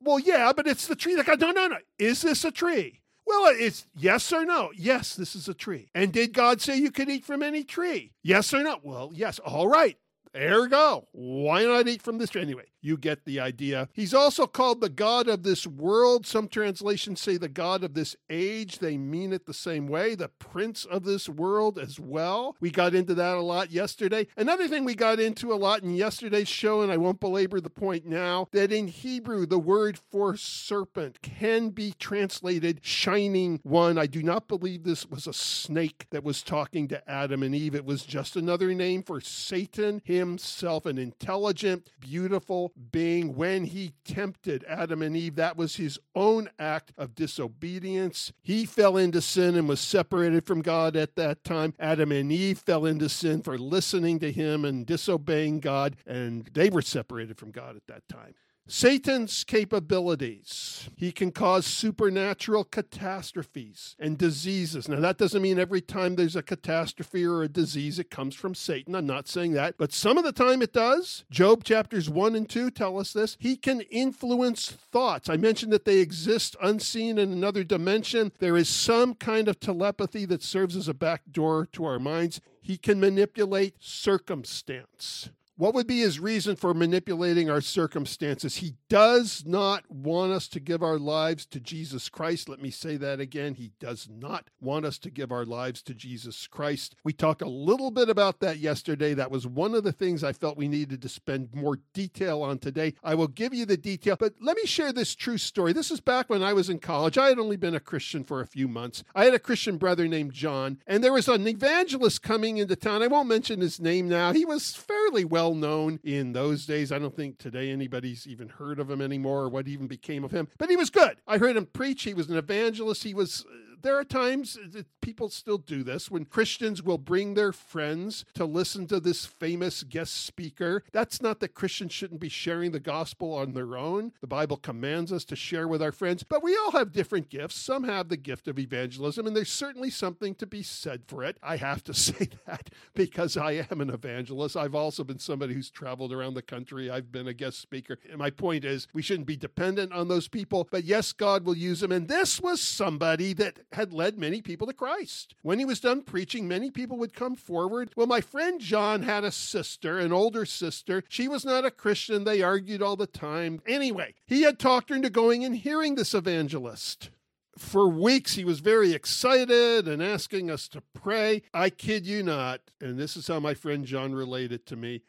Well, 0.04 0.18
yeah, 0.18 0.52
but 0.54 0.66
it's 0.66 0.86
the 0.86 0.96
tree 0.96 1.14
that 1.16 1.26
God. 1.26 1.40
No, 1.40 1.50
no, 1.50 1.66
no. 1.66 1.78
Is 1.98 2.22
this 2.22 2.44
a 2.44 2.50
tree? 2.50 3.00
Well, 3.26 3.54
it's 3.56 3.86
yes 3.96 4.32
or 4.32 4.44
no. 4.44 4.70
Yes, 4.76 5.14
this 5.16 5.34
is 5.34 5.48
a 5.48 5.54
tree. 5.54 5.88
And 5.94 6.12
did 6.12 6.34
God 6.34 6.60
say 6.60 6.76
you 6.76 6.90
could 6.90 7.08
eat 7.08 7.24
from 7.24 7.42
any 7.42 7.64
tree? 7.64 8.12
Yes 8.22 8.52
or 8.52 8.62
no? 8.62 8.80
Well, 8.82 9.10
yes. 9.14 9.38
All 9.38 9.66
right. 9.66 9.96
There 10.34 10.62
we 10.62 10.68
go. 10.68 11.06
Why 11.12 11.62
not 11.64 11.86
eat 11.86 12.02
from 12.02 12.18
this 12.18 12.30
tree? 12.30 12.42
Anyway, 12.42 12.64
you 12.80 12.96
get 12.96 13.24
the 13.24 13.38
idea. 13.38 13.88
He's 13.92 14.12
also 14.12 14.48
called 14.48 14.80
the 14.80 14.88
God 14.88 15.28
of 15.28 15.44
this 15.44 15.64
world. 15.64 16.26
Some 16.26 16.48
translations 16.48 17.20
say 17.20 17.36
the 17.36 17.48
God 17.48 17.84
of 17.84 17.94
this 17.94 18.16
age. 18.28 18.80
They 18.80 18.98
mean 18.98 19.32
it 19.32 19.46
the 19.46 19.54
same 19.54 19.86
way. 19.86 20.16
The 20.16 20.26
Prince 20.28 20.84
of 20.86 21.04
this 21.04 21.28
world 21.28 21.78
as 21.78 22.00
well. 22.00 22.56
We 22.58 22.72
got 22.72 22.96
into 22.96 23.14
that 23.14 23.36
a 23.36 23.42
lot 23.42 23.70
yesterday. 23.70 24.26
Another 24.36 24.66
thing 24.66 24.84
we 24.84 24.96
got 24.96 25.20
into 25.20 25.52
a 25.52 25.54
lot 25.54 25.84
in 25.84 25.94
yesterday's 25.94 26.48
show, 26.48 26.82
and 26.82 26.90
I 26.90 26.96
won't 26.96 27.20
belabor 27.20 27.60
the 27.60 27.70
point 27.70 28.04
now, 28.04 28.48
that 28.50 28.72
in 28.72 28.88
Hebrew, 28.88 29.46
the 29.46 29.60
word 29.60 30.00
for 30.10 30.36
serpent 30.36 31.22
can 31.22 31.68
be 31.68 31.94
translated 32.00 32.80
shining 32.82 33.60
one. 33.62 33.98
I 33.98 34.06
do 34.06 34.20
not 34.20 34.48
believe 34.48 34.82
this 34.82 35.06
was 35.06 35.28
a 35.28 35.32
snake 35.32 36.06
that 36.10 36.24
was 36.24 36.42
talking 36.42 36.88
to 36.88 37.08
Adam 37.08 37.44
and 37.44 37.54
Eve. 37.54 37.76
It 37.76 37.84
was 37.84 38.04
just 38.04 38.34
another 38.34 38.74
name 38.74 39.04
for 39.04 39.20
Satan 39.20 40.02
himself 40.04 40.23
himself 40.28 40.86
an 40.86 40.98
intelligent, 40.98 41.90
beautiful 42.00 42.72
being 42.92 43.34
when 43.34 43.64
he 43.64 43.92
tempted 44.04 44.64
Adam 44.68 45.02
and 45.02 45.16
Eve. 45.16 45.36
That 45.36 45.56
was 45.56 45.76
his 45.76 45.98
own 46.14 46.48
act 46.58 46.92
of 46.96 47.14
disobedience. 47.14 48.32
He 48.42 48.64
fell 48.64 48.96
into 48.96 49.20
sin 49.20 49.54
and 49.54 49.68
was 49.68 49.80
separated 49.80 50.46
from 50.46 50.62
God 50.62 50.96
at 50.96 51.16
that 51.16 51.44
time. 51.44 51.74
Adam 51.78 52.12
and 52.12 52.30
Eve 52.30 52.58
fell 52.58 52.86
into 52.86 53.08
sin 53.08 53.42
for 53.42 53.58
listening 53.58 54.18
to 54.20 54.32
him 54.32 54.64
and 54.64 54.86
disobeying 54.86 55.60
God, 55.60 55.96
and 56.06 56.48
they 56.52 56.70
were 56.70 56.82
separated 56.82 57.38
from 57.38 57.50
God 57.50 57.76
at 57.76 57.86
that 57.86 58.08
time. 58.08 58.34
Satan's 58.66 59.44
capabilities. 59.44 60.88
He 60.96 61.12
can 61.12 61.32
cause 61.32 61.66
supernatural 61.66 62.64
catastrophes 62.64 63.94
and 63.98 64.16
diseases. 64.16 64.88
Now, 64.88 65.00
that 65.00 65.18
doesn't 65.18 65.42
mean 65.42 65.58
every 65.58 65.82
time 65.82 66.16
there's 66.16 66.34
a 66.34 66.42
catastrophe 66.42 67.26
or 67.26 67.42
a 67.42 67.48
disease, 67.48 67.98
it 67.98 68.10
comes 68.10 68.34
from 68.34 68.54
Satan. 68.54 68.94
I'm 68.94 69.06
not 69.06 69.28
saying 69.28 69.52
that. 69.52 69.76
But 69.76 69.92
some 69.92 70.16
of 70.16 70.24
the 70.24 70.32
time 70.32 70.62
it 70.62 70.72
does. 70.72 71.24
Job 71.30 71.62
chapters 71.62 72.08
1 72.08 72.34
and 72.34 72.48
2 72.48 72.70
tell 72.70 72.98
us 72.98 73.12
this. 73.12 73.36
He 73.38 73.56
can 73.56 73.82
influence 73.82 74.70
thoughts. 74.70 75.28
I 75.28 75.36
mentioned 75.36 75.72
that 75.74 75.84
they 75.84 75.98
exist 75.98 76.56
unseen 76.62 77.18
in 77.18 77.32
another 77.32 77.64
dimension. 77.64 78.32
There 78.38 78.56
is 78.56 78.70
some 78.70 79.14
kind 79.14 79.46
of 79.46 79.60
telepathy 79.60 80.24
that 80.24 80.42
serves 80.42 80.74
as 80.74 80.88
a 80.88 80.94
back 80.94 81.22
door 81.30 81.66
to 81.72 81.84
our 81.84 81.98
minds. 81.98 82.40
He 82.62 82.78
can 82.78 82.98
manipulate 82.98 83.74
circumstance. 83.78 85.28
What 85.56 85.72
would 85.74 85.86
be 85.86 86.00
his 86.00 86.18
reason 86.18 86.56
for 86.56 86.74
manipulating 86.74 87.48
our 87.48 87.60
circumstances? 87.60 88.56
He 88.56 88.74
does 88.88 89.44
not 89.46 89.88
want 89.88 90.32
us 90.32 90.48
to 90.48 90.58
give 90.58 90.82
our 90.82 90.98
lives 90.98 91.46
to 91.46 91.60
Jesus 91.60 92.08
Christ. 92.08 92.48
Let 92.48 92.60
me 92.60 92.72
say 92.72 92.96
that 92.96 93.20
again. 93.20 93.54
He 93.54 93.70
does 93.78 94.08
not 94.10 94.50
want 94.60 94.84
us 94.84 94.98
to 94.98 95.10
give 95.10 95.30
our 95.30 95.44
lives 95.44 95.80
to 95.82 95.94
Jesus 95.94 96.48
Christ. 96.48 96.96
We 97.04 97.12
talked 97.12 97.40
a 97.40 97.48
little 97.48 97.92
bit 97.92 98.08
about 98.08 98.40
that 98.40 98.58
yesterday. 98.58 99.14
That 99.14 99.30
was 99.30 99.46
one 99.46 99.76
of 99.76 99.84
the 99.84 99.92
things 99.92 100.24
I 100.24 100.32
felt 100.32 100.56
we 100.56 100.66
needed 100.66 101.00
to 101.02 101.08
spend 101.08 101.54
more 101.54 101.78
detail 101.92 102.42
on 102.42 102.58
today. 102.58 102.94
I 103.04 103.14
will 103.14 103.28
give 103.28 103.54
you 103.54 103.64
the 103.64 103.76
detail, 103.76 104.16
but 104.18 104.34
let 104.40 104.56
me 104.56 104.66
share 104.66 104.92
this 104.92 105.14
true 105.14 105.38
story. 105.38 105.72
This 105.72 105.92
is 105.92 106.00
back 106.00 106.28
when 106.28 106.42
I 106.42 106.52
was 106.52 106.68
in 106.68 106.80
college. 106.80 107.16
I 107.16 107.28
had 107.28 107.38
only 107.38 107.56
been 107.56 107.76
a 107.76 107.80
Christian 107.80 108.24
for 108.24 108.40
a 108.40 108.46
few 108.46 108.66
months. 108.66 109.04
I 109.14 109.24
had 109.26 109.34
a 109.34 109.38
Christian 109.38 109.76
brother 109.76 110.08
named 110.08 110.32
John, 110.32 110.78
and 110.84 111.04
there 111.04 111.12
was 111.12 111.28
an 111.28 111.46
evangelist 111.46 112.22
coming 112.22 112.56
into 112.56 112.74
town. 112.74 113.04
I 113.04 113.06
won't 113.06 113.28
mention 113.28 113.60
his 113.60 113.78
name 113.78 114.08
now. 114.08 114.32
He 114.32 114.44
was 114.44 114.74
fairly 114.74 115.24
well 115.24 115.43
well 115.44 115.54
known 115.54 116.00
in 116.04 116.32
those 116.32 116.64
days. 116.64 116.90
I 116.90 116.98
don't 116.98 117.14
think 117.14 117.36
today 117.36 117.70
anybody's 117.70 118.26
even 118.26 118.48
heard 118.48 118.78
of 118.78 118.90
him 118.90 119.02
anymore 119.02 119.42
or 119.42 119.48
what 119.50 119.68
even 119.68 119.86
became 119.86 120.24
of 120.24 120.30
him, 120.30 120.48
but 120.56 120.70
he 120.70 120.76
was 120.76 120.88
good. 120.88 121.18
I 121.26 121.36
heard 121.36 121.56
him 121.56 121.66
preach. 121.66 122.02
He 122.04 122.14
was 122.14 122.30
an 122.30 122.38
evangelist. 122.38 123.02
He 123.04 123.12
was 123.12 123.44
uh, 123.46 123.54
there 123.82 123.96
are 123.98 124.04
times 124.04 124.58
that 124.72 124.86
people 125.00 125.28
still 125.28 125.58
do 125.58 125.82
this 125.82 126.10
when 126.10 126.24
Christians 126.24 126.82
will 126.82 126.98
bring 126.98 127.34
their 127.34 127.52
friends 127.52 128.24
to 128.34 128.44
listen 128.44 128.86
to 128.86 129.00
this 129.00 129.26
famous 129.26 129.82
guest 129.82 130.24
speaker. 130.24 130.82
That's 130.92 131.20
not 131.20 131.40
that 131.40 131.54
Christians 131.54 131.92
shouldn't 131.92 132.20
be 132.20 132.28
sharing 132.28 132.72
the 132.72 132.80
gospel 132.80 133.34
on 133.34 133.52
their 133.52 133.76
own. 133.76 134.12
The 134.20 134.26
Bible 134.26 134.56
commands 134.56 135.12
us 135.12 135.24
to 135.26 135.36
share 135.36 135.68
with 135.68 135.82
our 135.82 135.92
friends, 135.92 136.22
but 136.22 136.42
we 136.42 136.56
all 136.56 136.72
have 136.72 136.92
different 136.92 137.28
gifts. 137.28 137.56
Some 137.56 137.84
have 137.84 138.08
the 138.08 138.16
gift 138.16 138.48
of 138.48 138.58
evangelism, 138.58 139.26
and 139.26 139.36
there's 139.36 139.52
certainly 139.52 139.90
something 139.90 140.34
to 140.36 140.46
be 140.46 140.62
said 140.62 141.02
for 141.06 141.22
it. 141.22 141.36
I 141.42 141.56
have 141.56 141.84
to 141.84 141.94
say 142.04 142.28
that 142.46 142.70
because 142.94 143.36
I 143.36 143.66
am 143.70 143.80
an 143.80 143.90
evangelist. 143.90 144.56
I've 144.56 144.74
also 144.74 145.04
been 145.04 145.18
somebody 145.18 145.54
who's 145.54 145.70
traveled 145.70 146.12
around 146.12 146.34
the 146.34 146.42
country. 146.42 146.90
I've 146.90 147.12
been 147.12 147.28
a 147.28 147.34
guest 147.34 147.60
speaker. 147.60 147.98
And 148.08 148.18
my 148.18 148.30
point 148.30 148.64
is, 148.64 148.88
we 148.92 149.02
shouldn't 149.02 149.26
be 149.26 149.36
dependent 149.36 149.92
on 149.92 150.08
those 150.08 150.28
people, 150.28 150.68
but 150.70 150.84
yes, 150.84 151.12
God 151.12 151.44
will 151.44 151.56
use 151.56 151.80
them. 151.80 151.92
And 151.92 152.08
this 152.08 152.40
was 152.40 152.60
somebody 152.60 153.32
that 153.34 153.58
had 153.74 153.92
led 153.92 154.18
many 154.18 154.40
people 154.40 154.66
to 154.66 154.72
Christ. 154.72 155.34
When 155.42 155.58
he 155.58 155.64
was 155.64 155.80
done 155.80 156.02
preaching, 156.02 156.48
many 156.48 156.70
people 156.70 156.96
would 156.98 157.14
come 157.14 157.36
forward. 157.36 157.92
Well, 157.96 158.06
my 158.06 158.20
friend 158.20 158.60
John 158.60 159.02
had 159.02 159.24
a 159.24 159.30
sister, 159.30 159.98
an 159.98 160.12
older 160.12 160.46
sister. 160.46 161.02
She 161.08 161.28
was 161.28 161.44
not 161.44 161.64
a 161.64 161.70
Christian. 161.70 162.24
They 162.24 162.42
argued 162.42 162.82
all 162.82 162.96
the 162.96 163.06
time. 163.06 163.60
Anyway, 163.66 164.14
he 164.26 164.42
had 164.42 164.58
talked 164.58 164.90
her 164.90 164.96
into 164.96 165.10
going 165.10 165.44
and 165.44 165.56
hearing 165.56 165.94
this 165.94 166.14
evangelist 166.14 167.10
for 167.56 167.88
weeks 167.88 168.34
he 168.34 168.44
was 168.44 168.60
very 168.60 168.92
excited 168.92 169.86
and 169.86 170.02
asking 170.02 170.50
us 170.50 170.68
to 170.68 170.82
pray. 170.92 171.42
I 171.52 171.70
kid 171.70 172.06
you 172.06 172.22
not, 172.22 172.60
and 172.80 172.98
this 172.98 173.16
is 173.16 173.28
how 173.28 173.40
my 173.40 173.54
friend 173.54 173.84
John 173.84 174.14
related 174.14 174.66
to 174.66 174.76
me 174.76 175.02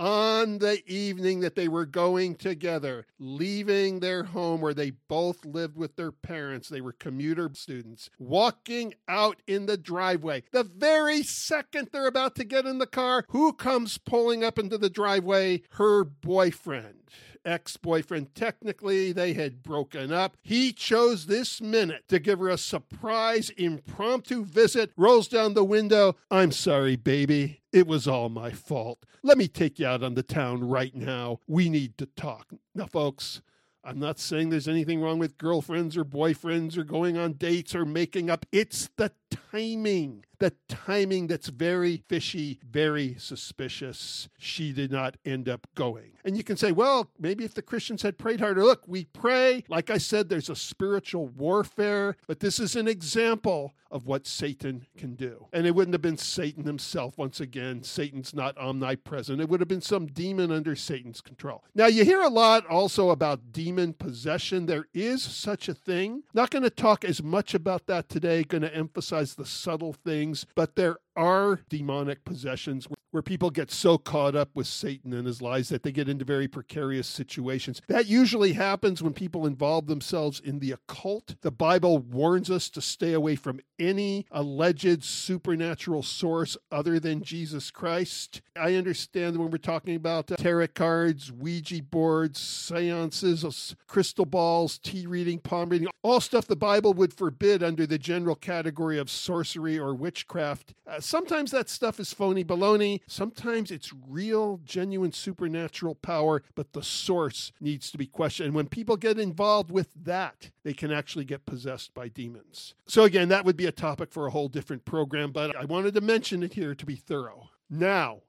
on 0.00 0.58
the 0.58 0.82
evening 0.90 1.40
that 1.40 1.54
they 1.54 1.68
were 1.68 1.84
going 1.84 2.34
together, 2.34 3.06
leaving 3.18 4.00
their 4.00 4.24
home 4.24 4.62
where 4.62 4.72
they 4.72 4.90
both 4.90 5.44
lived 5.44 5.76
with 5.76 5.94
their 5.96 6.10
parents. 6.10 6.70
They 6.70 6.80
were 6.80 6.92
commuter 6.92 7.50
students, 7.52 8.08
walking 8.18 8.94
out 9.06 9.42
in 9.46 9.66
the 9.66 9.76
driveway. 9.76 10.44
The 10.52 10.64
very 10.64 11.22
second 11.22 11.90
they're 11.92 12.06
about 12.06 12.34
to 12.36 12.44
get 12.44 12.64
in 12.64 12.78
the 12.78 12.86
car, 12.86 13.26
who 13.28 13.52
comes 13.52 13.98
pulling 13.98 14.42
up 14.42 14.58
into 14.58 14.78
the 14.78 14.90
driveway? 14.90 15.62
Her 15.72 16.02
boyfriend 16.04 17.10
ex 17.44 17.76
boyfriend. 17.78 18.34
Technically, 18.34 19.12
they 19.12 19.32
had 19.32 19.62
broken 19.62 20.12
up. 20.12 20.36
He 20.42 20.72
chose 20.74 21.24
this 21.24 21.60
minute 21.60 22.04
to 22.08 22.18
give 22.18 22.38
her 22.38 22.50
a 22.50 22.58
surprise 22.58 23.48
impromptu 23.56 24.44
visit, 24.44 24.92
rolls 24.94 25.26
down 25.26 25.54
the 25.54 25.64
window. 25.64 26.16
I'm 26.30 26.52
sorry, 26.52 26.96
baby. 26.96 27.59
It 27.72 27.86
was 27.86 28.08
all 28.08 28.28
my 28.28 28.50
fault. 28.50 29.04
Let 29.22 29.38
me 29.38 29.46
take 29.46 29.78
you 29.78 29.86
out 29.86 30.02
on 30.02 30.14
the 30.14 30.22
town 30.24 30.68
right 30.68 30.94
now. 30.94 31.38
We 31.46 31.68
need 31.68 31.98
to 31.98 32.06
talk. 32.06 32.52
Now, 32.74 32.86
folks, 32.86 33.42
I'm 33.84 33.98
not 33.98 34.18
saying 34.18 34.50
there's 34.50 34.68
anything 34.68 35.00
wrong 35.00 35.18
with 35.18 35.38
girlfriends 35.38 35.96
or 35.96 36.04
boyfriends 36.04 36.76
or 36.76 36.84
going 36.84 37.16
on 37.16 37.34
dates 37.34 37.74
or 37.74 37.84
making 37.84 38.28
up. 38.28 38.44
It's 38.50 38.90
the 38.96 39.12
timing 39.52 40.24
the 40.40 40.54
timing 40.68 41.28
that's 41.28 41.48
very 41.48 42.02
fishy, 42.08 42.58
very 42.68 43.14
suspicious. 43.18 44.28
She 44.38 44.72
did 44.72 44.90
not 44.90 45.16
end 45.24 45.48
up 45.48 45.66
going. 45.74 46.12
And 46.24 46.36
you 46.36 46.42
can 46.42 46.56
say, 46.56 46.72
well, 46.72 47.10
maybe 47.18 47.44
if 47.44 47.54
the 47.54 47.62
Christians 47.62 48.02
had 48.02 48.18
prayed 48.18 48.40
harder. 48.40 48.64
Look, 48.64 48.82
we 48.86 49.04
pray. 49.04 49.64
Like 49.68 49.90
I 49.90 49.98
said, 49.98 50.28
there's 50.28 50.50
a 50.50 50.56
spiritual 50.56 51.28
warfare, 51.28 52.16
but 52.26 52.40
this 52.40 52.58
is 52.58 52.74
an 52.76 52.88
example 52.88 53.74
of 53.90 54.06
what 54.06 54.26
Satan 54.26 54.86
can 54.96 55.14
do. 55.14 55.46
And 55.52 55.66
it 55.66 55.74
wouldn't 55.74 55.94
have 55.94 56.02
been 56.02 56.16
Satan 56.16 56.64
himself. 56.64 57.18
Once 57.18 57.40
again, 57.40 57.82
Satan's 57.82 58.32
not 58.32 58.56
omnipresent. 58.56 59.40
It 59.40 59.48
would 59.48 59.60
have 59.60 59.68
been 59.68 59.80
some 59.80 60.06
demon 60.06 60.52
under 60.52 60.76
Satan's 60.76 61.20
control. 61.20 61.64
Now, 61.74 61.86
you 61.86 62.04
hear 62.04 62.20
a 62.20 62.28
lot 62.28 62.66
also 62.66 63.10
about 63.10 63.52
demon 63.52 63.94
possession. 63.94 64.66
There 64.66 64.86
is 64.94 65.22
such 65.22 65.68
a 65.68 65.74
thing. 65.74 66.22
Not 66.32 66.50
going 66.50 66.62
to 66.62 66.70
talk 66.70 67.04
as 67.04 67.22
much 67.22 67.52
about 67.52 67.86
that 67.86 68.08
today, 68.08 68.44
going 68.44 68.62
to 68.62 68.74
emphasize 68.74 69.34
the 69.34 69.46
subtle 69.46 69.92
things 69.92 70.29
things, 70.30 70.46
but 70.54 70.76
there 70.76 70.98
are 71.20 71.60
demonic 71.68 72.24
possessions 72.24 72.88
where 73.10 73.22
people 73.22 73.50
get 73.50 73.70
so 73.70 73.98
caught 73.98 74.34
up 74.34 74.50
with 74.54 74.66
Satan 74.66 75.12
and 75.12 75.26
his 75.26 75.42
lies 75.42 75.68
that 75.68 75.82
they 75.82 75.92
get 75.92 76.08
into 76.08 76.24
very 76.24 76.48
precarious 76.48 77.06
situations. 77.06 77.82
That 77.88 78.06
usually 78.06 78.52
happens 78.52 79.02
when 79.02 79.12
people 79.12 79.46
involve 79.46 79.86
themselves 79.86 80.40
in 80.40 80.60
the 80.60 80.72
occult. 80.72 81.34
The 81.40 81.50
Bible 81.50 81.98
warns 81.98 82.50
us 82.50 82.70
to 82.70 82.80
stay 82.80 83.12
away 83.12 83.36
from 83.36 83.60
any 83.78 84.26
alleged 84.30 85.02
supernatural 85.02 86.02
source 86.02 86.56
other 86.70 87.00
than 87.00 87.22
Jesus 87.22 87.70
Christ. 87.70 88.42
I 88.56 88.74
understand 88.74 89.38
when 89.38 89.50
we're 89.50 89.58
talking 89.58 89.96
about 89.96 90.30
uh, 90.30 90.36
tarot 90.36 90.68
cards, 90.68 91.32
Ouija 91.32 91.82
boards, 91.82 92.40
seances, 92.40 93.74
crystal 93.86 94.26
balls, 94.26 94.78
tea 94.78 95.06
reading, 95.06 95.38
palm 95.38 95.70
reading, 95.70 95.88
all 96.02 96.20
stuff 96.20 96.46
the 96.46 96.56
Bible 96.56 96.94
would 96.94 97.12
forbid 97.12 97.62
under 97.62 97.86
the 97.86 97.98
general 97.98 98.34
category 98.34 98.98
of 98.98 99.10
sorcery 99.10 99.78
or 99.78 99.94
witchcraft. 99.94 100.74
Uh, 100.86 101.00
sometimes 101.10 101.50
that 101.50 101.68
stuff 101.68 101.98
is 101.98 102.12
phony 102.12 102.44
baloney. 102.44 103.00
Sometimes 103.08 103.70
it's 103.70 103.92
real, 104.08 104.60
genuine 104.64 105.12
supernatural 105.12 105.96
power, 105.96 106.42
but 106.54 106.72
the 106.72 106.82
source 106.82 107.50
needs 107.60 107.90
to 107.90 107.98
be 107.98 108.06
questioned. 108.06 108.46
And 108.46 108.54
when 108.54 108.68
people 108.68 108.96
get 108.96 109.18
involved 109.18 109.70
with 109.70 109.88
that, 110.04 110.50
they 110.62 110.72
can 110.72 110.92
actually 110.92 111.24
get 111.24 111.46
possessed 111.46 111.92
by 111.94 112.08
demons. 112.08 112.74
So, 112.86 113.02
again, 113.02 113.28
that 113.28 113.44
would 113.44 113.56
be 113.56 113.66
a 113.66 113.72
topic 113.72 114.12
for 114.12 114.26
a 114.26 114.30
whole 114.30 114.48
different 114.48 114.84
program, 114.84 115.32
but 115.32 115.56
I 115.56 115.64
wanted 115.64 115.94
to 115.94 116.00
mention 116.00 116.44
it 116.44 116.54
here 116.54 116.74
to 116.76 116.86
be 116.86 116.96
thorough. 116.96 117.50
Now, 117.68 118.22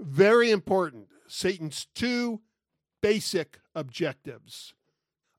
very 0.00 0.50
important 0.50 1.08
Satan's 1.28 1.86
two 1.94 2.40
basic 3.02 3.58
objectives. 3.74 4.74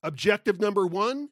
Objective 0.03 0.59
number 0.59 0.85
one 0.85 1.29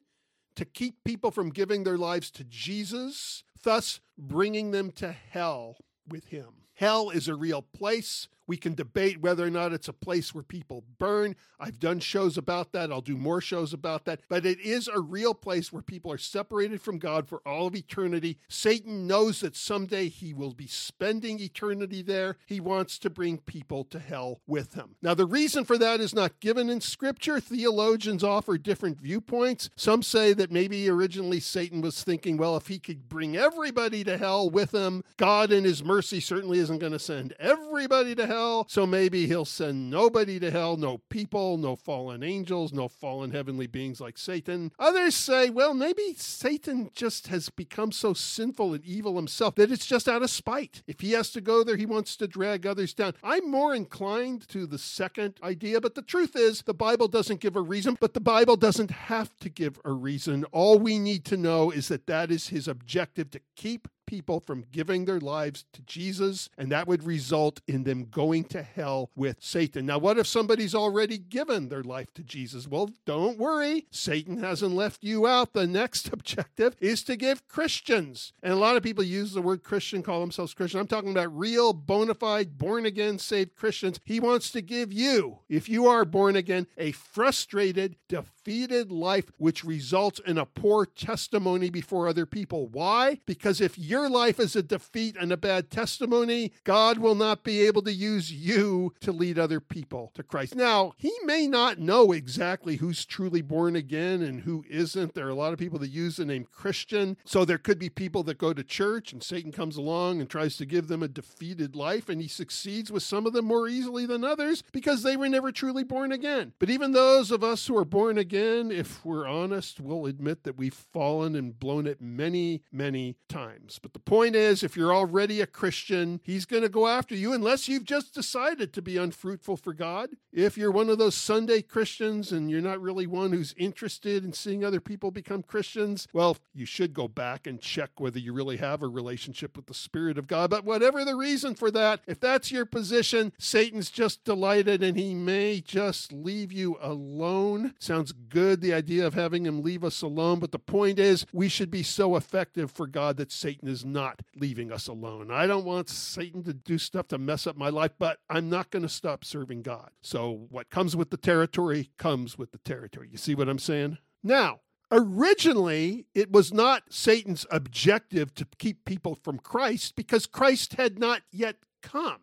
to 0.56 0.64
keep 0.64 1.02
people 1.04 1.30
from 1.30 1.50
giving 1.50 1.84
their 1.84 1.98
lives 1.98 2.30
to 2.32 2.44
Jesus 2.44 3.44
thus 3.62 4.00
bringing 4.16 4.70
them 4.70 4.90
to 4.92 5.12
hell 5.12 5.76
with 6.08 6.26
him. 6.26 6.48
Hell 6.74 7.10
is 7.10 7.28
a 7.28 7.36
real 7.36 7.62
place. 7.62 8.28
We 8.46 8.56
can 8.56 8.74
debate 8.74 9.20
whether 9.20 9.46
or 9.46 9.50
not 9.50 9.72
it's 9.72 9.88
a 9.88 9.92
place 9.92 10.34
where 10.34 10.42
people 10.42 10.84
burn. 10.98 11.36
I've 11.60 11.78
done 11.78 12.00
shows 12.00 12.36
about 12.36 12.72
that. 12.72 12.90
I'll 12.90 13.00
do 13.00 13.16
more 13.16 13.40
shows 13.40 13.72
about 13.72 14.04
that. 14.06 14.20
But 14.28 14.44
it 14.44 14.60
is 14.60 14.88
a 14.88 15.00
real 15.00 15.34
place 15.34 15.72
where 15.72 15.82
people 15.82 16.10
are 16.12 16.18
separated 16.18 16.80
from 16.80 16.98
God 16.98 17.28
for 17.28 17.40
all 17.46 17.68
of 17.68 17.76
eternity. 17.76 18.38
Satan 18.48 19.06
knows 19.06 19.40
that 19.40 19.56
someday 19.56 20.08
he 20.08 20.34
will 20.34 20.54
be 20.54 20.66
spending 20.66 21.40
eternity 21.40 22.02
there. 22.02 22.36
He 22.46 22.60
wants 22.60 22.98
to 23.00 23.10
bring 23.10 23.38
people 23.38 23.84
to 23.84 23.98
hell 23.98 24.40
with 24.46 24.74
him. 24.74 24.96
Now, 25.02 25.14
the 25.14 25.26
reason 25.26 25.64
for 25.64 25.78
that 25.78 26.00
is 26.00 26.14
not 26.14 26.40
given 26.40 26.68
in 26.68 26.80
Scripture. 26.80 27.40
Theologians 27.40 28.24
offer 28.24 28.58
different 28.58 29.00
viewpoints. 29.00 29.70
Some 29.76 30.02
say 30.02 30.32
that 30.34 30.50
maybe 30.50 30.88
originally 30.88 31.40
Satan 31.40 31.80
was 31.80 32.02
thinking, 32.02 32.36
well, 32.36 32.56
if 32.56 32.66
he 32.66 32.78
could 32.78 33.08
bring 33.08 33.36
everybody 33.36 34.04
to 34.04 34.18
hell 34.18 34.50
with 34.50 34.72
him, 34.72 35.04
God 35.16 35.52
in 35.52 35.64
his 35.64 35.84
mercy 35.84 36.20
certainly 36.20 36.58
isn't 36.58 36.78
going 36.78 36.92
to 36.92 36.98
send 36.98 37.34
everybody 37.38 38.14
to 38.16 38.26
hell. 38.26 38.31
So 38.68 38.86
maybe 38.86 39.26
he'll 39.26 39.44
send 39.44 39.90
nobody 39.90 40.40
to 40.40 40.50
hell, 40.50 40.76
no 40.76 40.98
people, 41.10 41.58
no 41.58 41.76
fallen 41.76 42.22
angels, 42.22 42.72
no 42.72 42.88
fallen 42.88 43.30
heavenly 43.30 43.66
beings 43.66 44.00
like 44.00 44.16
Satan. 44.16 44.72
Others 44.78 45.14
say, 45.14 45.50
well, 45.50 45.74
maybe 45.74 46.14
Satan 46.16 46.90
just 46.94 47.26
has 47.26 47.50
become 47.50 47.92
so 47.92 48.14
sinful 48.14 48.72
and 48.74 48.84
evil 48.84 49.16
himself 49.16 49.54
that 49.56 49.70
it's 49.70 49.86
just 49.86 50.08
out 50.08 50.22
of 50.22 50.30
spite. 50.30 50.82
If 50.86 51.00
he 51.00 51.12
has 51.12 51.30
to 51.32 51.40
go 51.40 51.62
there, 51.62 51.76
he 51.76 51.86
wants 51.86 52.16
to 52.16 52.26
drag 52.26 52.66
others 52.66 52.94
down. 52.94 53.14
I'm 53.22 53.50
more 53.50 53.74
inclined 53.74 54.48
to 54.48 54.66
the 54.66 54.78
second 54.78 55.38
idea, 55.42 55.80
but 55.80 55.94
the 55.94 56.02
truth 56.02 56.34
is, 56.34 56.62
the 56.62 56.74
Bible 56.74 57.08
doesn't 57.08 57.40
give 57.40 57.56
a 57.56 57.60
reason, 57.60 57.98
but 58.00 58.14
the 58.14 58.20
Bible 58.20 58.56
doesn't 58.56 58.90
have 58.90 59.36
to 59.40 59.48
give 59.48 59.78
a 59.84 59.92
reason. 59.92 60.44
All 60.52 60.78
we 60.78 60.98
need 60.98 61.24
to 61.26 61.36
know 61.36 61.70
is 61.70 61.88
that 61.88 62.06
that 62.06 62.30
is 62.30 62.48
his 62.48 62.66
objective 62.68 63.30
to 63.32 63.40
keep 63.56 63.88
people 64.12 64.40
from 64.40 64.66
giving 64.70 65.06
their 65.06 65.18
lives 65.18 65.64
to 65.72 65.80
Jesus, 65.80 66.50
and 66.58 66.70
that 66.70 66.86
would 66.86 67.02
result 67.02 67.62
in 67.66 67.84
them 67.84 68.04
going 68.04 68.44
to 68.44 68.62
hell 68.62 69.08
with 69.16 69.38
Satan. 69.40 69.86
Now, 69.86 69.96
what 69.96 70.18
if 70.18 70.26
somebody's 70.26 70.74
already 70.74 71.16
given 71.16 71.70
their 71.70 71.82
life 71.82 72.12
to 72.12 72.22
Jesus? 72.22 72.68
Well, 72.68 72.90
don't 73.06 73.38
worry, 73.38 73.86
Satan 73.90 74.36
hasn't 74.36 74.74
left 74.74 75.02
you 75.02 75.26
out. 75.26 75.54
The 75.54 75.66
next 75.66 76.08
objective 76.12 76.76
is 76.78 77.02
to 77.04 77.16
give 77.16 77.48
Christians, 77.48 78.34
and 78.42 78.52
a 78.52 78.56
lot 78.56 78.76
of 78.76 78.82
people 78.82 79.02
use 79.02 79.32
the 79.32 79.40
word 79.40 79.62
Christian, 79.62 80.02
call 80.02 80.20
themselves 80.20 80.52
Christian. 80.52 80.80
I'm 80.80 80.86
talking 80.86 81.12
about 81.12 81.34
real, 81.34 81.72
bona 81.72 82.12
fide, 82.12 82.58
born 82.58 82.84
again, 82.84 83.18
saved 83.18 83.56
Christians. 83.56 83.98
He 84.04 84.20
wants 84.20 84.50
to 84.50 84.60
give 84.60 84.92
you, 84.92 85.38
if 85.48 85.70
you 85.70 85.86
are 85.86 86.04
born 86.04 86.36
again, 86.36 86.66
a 86.76 86.92
frustrated, 86.92 87.96
defeated 88.44 88.90
life, 88.90 89.30
which 89.38 89.64
results 89.64 90.20
in 90.26 90.36
a 90.36 90.46
poor 90.46 90.84
testimony 90.84 91.70
before 91.70 92.08
other 92.08 92.26
people. 92.26 92.66
Why? 92.66 93.18
Because 93.24 93.60
if 93.60 93.78
your 93.78 94.08
life 94.10 94.40
is 94.40 94.56
a 94.56 94.62
defeat 94.62 95.16
and 95.20 95.32
a 95.32 95.36
bad 95.36 95.70
testimony, 95.70 96.52
God 96.64 96.98
will 96.98 97.14
not 97.14 97.44
be 97.44 97.60
able 97.62 97.82
to 97.82 97.92
use 97.92 98.32
you 98.32 98.94
to 99.00 99.12
lead 99.12 99.38
other 99.38 99.60
people 99.60 100.10
to 100.14 100.22
Christ. 100.22 100.56
Now, 100.56 100.94
He 100.96 101.12
may 101.24 101.46
not 101.46 101.78
know 101.78 102.12
exactly 102.12 102.76
who's 102.76 103.04
truly 103.04 103.42
born 103.42 103.76
again 103.76 104.22
and 104.22 104.40
who 104.40 104.64
isn't. 104.68 105.14
There 105.14 105.26
are 105.26 105.30
a 105.30 105.34
lot 105.34 105.52
of 105.52 105.58
people 105.58 105.78
that 105.80 105.90
use 105.90 106.16
the 106.16 106.24
name 106.24 106.46
Christian. 106.50 107.16
So 107.24 107.44
there 107.44 107.58
could 107.58 107.78
be 107.78 107.90
people 107.90 108.22
that 108.24 108.38
go 108.38 108.52
to 108.52 108.64
church 108.64 109.12
and 109.12 109.22
Satan 109.22 109.52
comes 109.52 109.76
along 109.76 110.20
and 110.20 110.28
tries 110.28 110.56
to 110.56 110.66
give 110.66 110.88
them 110.88 111.02
a 111.02 111.08
defeated 111.08 111.76
life, 111.76 112.08
and 112.08 112.20
he 112.20 112.28
succeeds 112.28 112.90
with 112.90 113.02
some 113.02 113.26
of 113.26 113.32
them 113.32 113.44
more 113.44 113.68
easily 113.68 114.06
than 114.06 114.24
others 114.24 114.62
because 114.72 115.02
they 115.02 115.16
were 115.16 115.28
never 115.28 115.52
truly 115.52 115.84
born 115.84 116.10
again. 116.10 116.52
But 116.58 116.70
even 116.70 116.92
those 116.92 117.30
of 117.30 117.44
us 117.44 117.66
who 117.66 117.76
are 117.76 117.84
born 117.84 118.18
again, 118.18 118.31
if 118.32 119.04
we're 119.04 119.26
honest, 119.26 119.80
we'll 119.80 120.06
admit 120.06 120.44
that 120.44 120.56
we've 120.56 120.74
fallen 120.74 121.34
and 121.34 121.58
blown 121.58 121.86
it 121.86 122.00
many, 122.00 122.62
many 122.72 123.16
times. 123.28 123.78
But 123.80 123.92
the 123.92 123.98
point 123.98 124.36
is, 124.36 124.62
if 124.62 124.76
you're 124.76 124.94
already 124.94 125.40
a 125.40 125.46
Christian, 125.46 126.20
he's 126.22 126.44
going 126.44 126.62
to 126.62 126.68
go 126.68 126.86
after 126.86 127.14
you 127.14 127.32
unless 127.32 127.68
you've 127.68 127.84
just 127.84 128.14
decided 128.14 128.72
to 128.72 128.82
be 128.82 128.96
unfruitful 128.96 129.56
for 129.56 129.72
God. 129.72 130.10
If 130.32 130.56
you're 130.56 130.70
one 130.70 130.88
of 130.88 130.98
those 130.98 131.14
Sunday 131.14 131.62
Christians 131.62 132.32
and 132.32 132.50
you're 132.50 132.60
not 132.60 132.80
really 132.80 133.06
one 133.06 133.32
who's 133.32 133.54
interested 133.56 134.24
in 134.24 134.32
seeing 134.32 134.64
other 134.64 134.80
people 134.80 135.10
become 135.10 135.42
Christians, 135.42 136.08
well, 136.12 136.36
you 136.54 136.66
should 136.66 136.94
go 136.94 137.08
back 137.08 137.46
and 137.46 137.60
check 137.60 137.90
whether 137.98 138.18
you 138.18 138.32
really 138.32 138.56
have 138.56 138.82
a 138.82 138.88
relationship 138.88 139.56
with 139.56 139.66
the 139.66 139.74
Spirit 139.74 140.18
of 140.18 140.26
God. 140.26 140.50
But 140.50 140.64
whatever 140.64 141.04
the 141.04 141.16
reason 141.16 141.54
for 141.54 141.70
that, 141.72 142.00
if 142.06 142.20
that's 142.20 142.50
your 142.50 142.66
position, 142.66 143.32
Satan's 143.38 143.90
just 143.90 144.24
delighted 144.24 144.82
and 144.82 144.96
he 144.96 145.14
may 145.14 145.60
just 145.60 146.12
leave 146.12 146.52
you 146.52 146.76
alone. 146.80 147.74
Sounds 147.78 148.12
good, 148.28 148.60
the 148.60 148.74
idea 148.74 149.06
of 149.06 149.14
having 149.14 149.46
him 149.46 149.62
leave 149.62 149.84
us 149.84 150.02
alone. 150.02 150.38
But 150.38 150.52
the 150.52 150.58
point 150.58 150.98
is, 150.98 151.26
we 151.32 151.48
should 151.48 151.70
be 151.70 151.82
so 151.82 152.16
effective 152.16 152.70
for 152.70 152.86
God 152.86 153.16
that 153.16 153.32
Satan 153.32 153.68
is 153.68 153.84
not 153.84 154.20
leaving 154.36 154.72
us 154.72 154.88
alone. 154.88 155.30
I 155.30 155.46
don't 155.46 155.64
want 155.64 155.88
Satan 155.88 156.42
to 156.44 156.54
do 156.54 156.78
stuff 156.78 157.08
to 157.08 157.18
mess 157.18 157.46
up 157.46 157.56
my 157.56 157.68
life, 157.68 157.92
but 157.98 158.18
I'm 158.28 158.48
not 158.48 158.70
going 158.70 158.82
to 158.82 158.88
stop 158.88 159.24
serving 159.24 159.62
God. 159.62 159.90
So 160.00 160.46
what 160.50 160.70
comes 160.70 160.96
with 160.96 161.10
the 161.10 161.16
territory 161.16 161.90
comes 161.98 162.38
with 162.38 162.52
the 162.52 162.58
territory. 162.58 163.08
You 163.10 163.18
see 163.18 163.34
what 163.34 163.48
I'm 163.48 163.58
saying? 163.58 163.98
Now, 164.22 164.60
Originally, 164.94 166.04
it 166.14 166.30
was 166.30 166.52
not 166.52 166.82
Satan's 166.90 167.46
objective 167.50 168.34
to 168.34 168.46
keep 168.58 168.84
people 168.84 169.14
from 169.14 169.38
Christ 169.38 169.96
because 169.96 170.26
Christ 170.26 170.74
had 170.74 170.98
not 170.98 171.22
yet. 171.32 171.56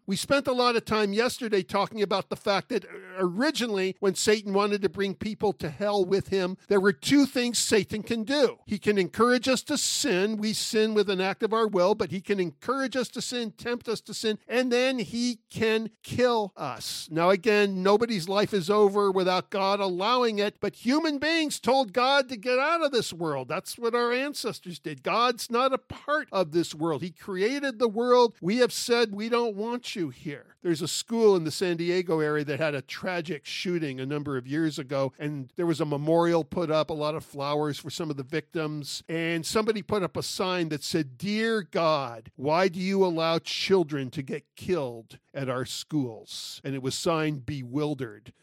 We 0.05 0.15
spent 0.15 0.47
a 0.47 0.53
lot 0.53 0.75
of 0.75 0.85
time 0.85 1.13
yesterday 1.13 1.61
talking 1.63 2.01
about 2.01 2.29
the 2.29 2.35
fact 2.35 2.69
that 2.69 2.85
originally, 3.17 3.95
when 3.99 4.15
Satan 4.15 4.53
wanted 4.53 4.81
to 4.81 4.89
bring 4.89 5.13
people 5.13 5.53
to 5.53 5.69
hell 5.69 6.03
with 6.03 6.29
him, 6.29 6.57
there 6.67 6.79
were 6.79 6.93
two 6.93 7.25
things 7.25 7.59
Satan 7.59 8.01
can 8.01 8.23
do. 8.23 8.57
He 8.65 8.79
can 8.79 8.97
encourage 8.97 9.47
us 9.47 9.61
to 9.63 9.77
sin. 9.77 10.37
We 10.37 10.53
sin 10.53 10.93
with 10.93 11.09
an 11.09 11.21
act 11.21 11.43
of 11.43 11.53
our 11.53 11.67
will, 11.67 11.95
but 11.95 12.11
he 12.11 12.21
can 12.21 12.39
encourage 12.39 12.95
us 12.95 13.09
to 13.09 13.21
sin, 13.21 13.51
tempt 13.51 13.87
us 13.87 14.01
to 14.01 14.13
sin, 14.13 14.39
and 14.47 14.71
then 14.71 14.99
he 14.99 15.39
can 15.49 15.91
kill 16.03 16.53
us. 16.57 17.07
Now, 17.11 17.29
again, 17.29 17.83
nobody's 17.83 18.29
life 18.29 18.53
is 18.53 18.69
over 18.69 19.11
without 19.11 19.49
God 19.49 19.79
allowing 19.79 20.39
it, 20.39 20.55
but 20.59 20.75
human 20.75 21.19
beings 21.19 21.59
told 21.59 21.93
God 21.93 22.29
to 22.29 22.37
get 22.37 22.57
out 22.57 22.83
of 22.83 22.91
this 22.91 23.13
world. 23.13 23.47
That's 23.47 23.77
what 23.77 23.93
our 23.95 24.11
ancestors 24.11 24.79
did. 24.79 25.03
God's 25.03 25.51
not 25.51 25.73
a 25.73 25.77
part 25.77 26.27
of 26.31 26.51
this 26.51 26.73
world. 26.73 27.01
He 27.01 27.11
created 27.11 27.77
the 27.77 27.87
world. 27.87 28.35
We 28.41 28.57
have 28.57 28.73
said 28.73 29.13
we 29.13 29.29
don't 29.29 29.48
don't 29.49 29.57
want 29.57 29.95
you 29.95 30.09
here. 30.09 30.55
There's 30.61 30.83
a 30.83 30.87
school 30.87 31.35
in 31.35 31.43
the 31.43 31.49
San 31.51 31.77
Diego 31.77 32.19
area 32.19 32.45
that 32.45 32.59
had 32.59 32.75
a 32.75 32.83
tragic 32.83 33.45
shooting 33.45 33.99
a 33.99 34.05
number 34.05 34.37
of 34.37 34.45
years 34.45 34.77
ago, 34.77 35.11
and 35.17 35.51
there 35.55 35.65
was 35.65 35.81
a 35.81 35.85
memorial 35.85 36.43
put 36.43 36.69
up, 36.69 36.91
a 36.91 36.93
lot 36.93 37.15
of 37.15 37.25
flowers 37.25 37.79
for 37.79 37.89
some 37.89 38.11
of 38.11 38.17
the 38.17 38.23
victims. 38.23 39.01
And 39.09 39.43
somebody 39.43 39.81
put 39.81 40.03
up 40.03 40.15
a 40.17 40.21
sign 40.23 40.69
that 40.69 40.83
said, 40.83 41.17
Dear 41.17 41.63
God, 41.63 42.29
why 42.35 42.67
do 42.67 42.79
you 42.79 43.03
allow 43.03 43.39
children 43.39 44.11
to 44.11 44.21
get 44.21 44.45
killed 44.55 45.17
at 45.33 45.49
our 45.49 45.65
schools? 45.65 46.61
And 46.63 46.75
it 46.75 46.83
was 46.83 46.93
signed 46.93 47.47
Bewildered. 47.47 48.33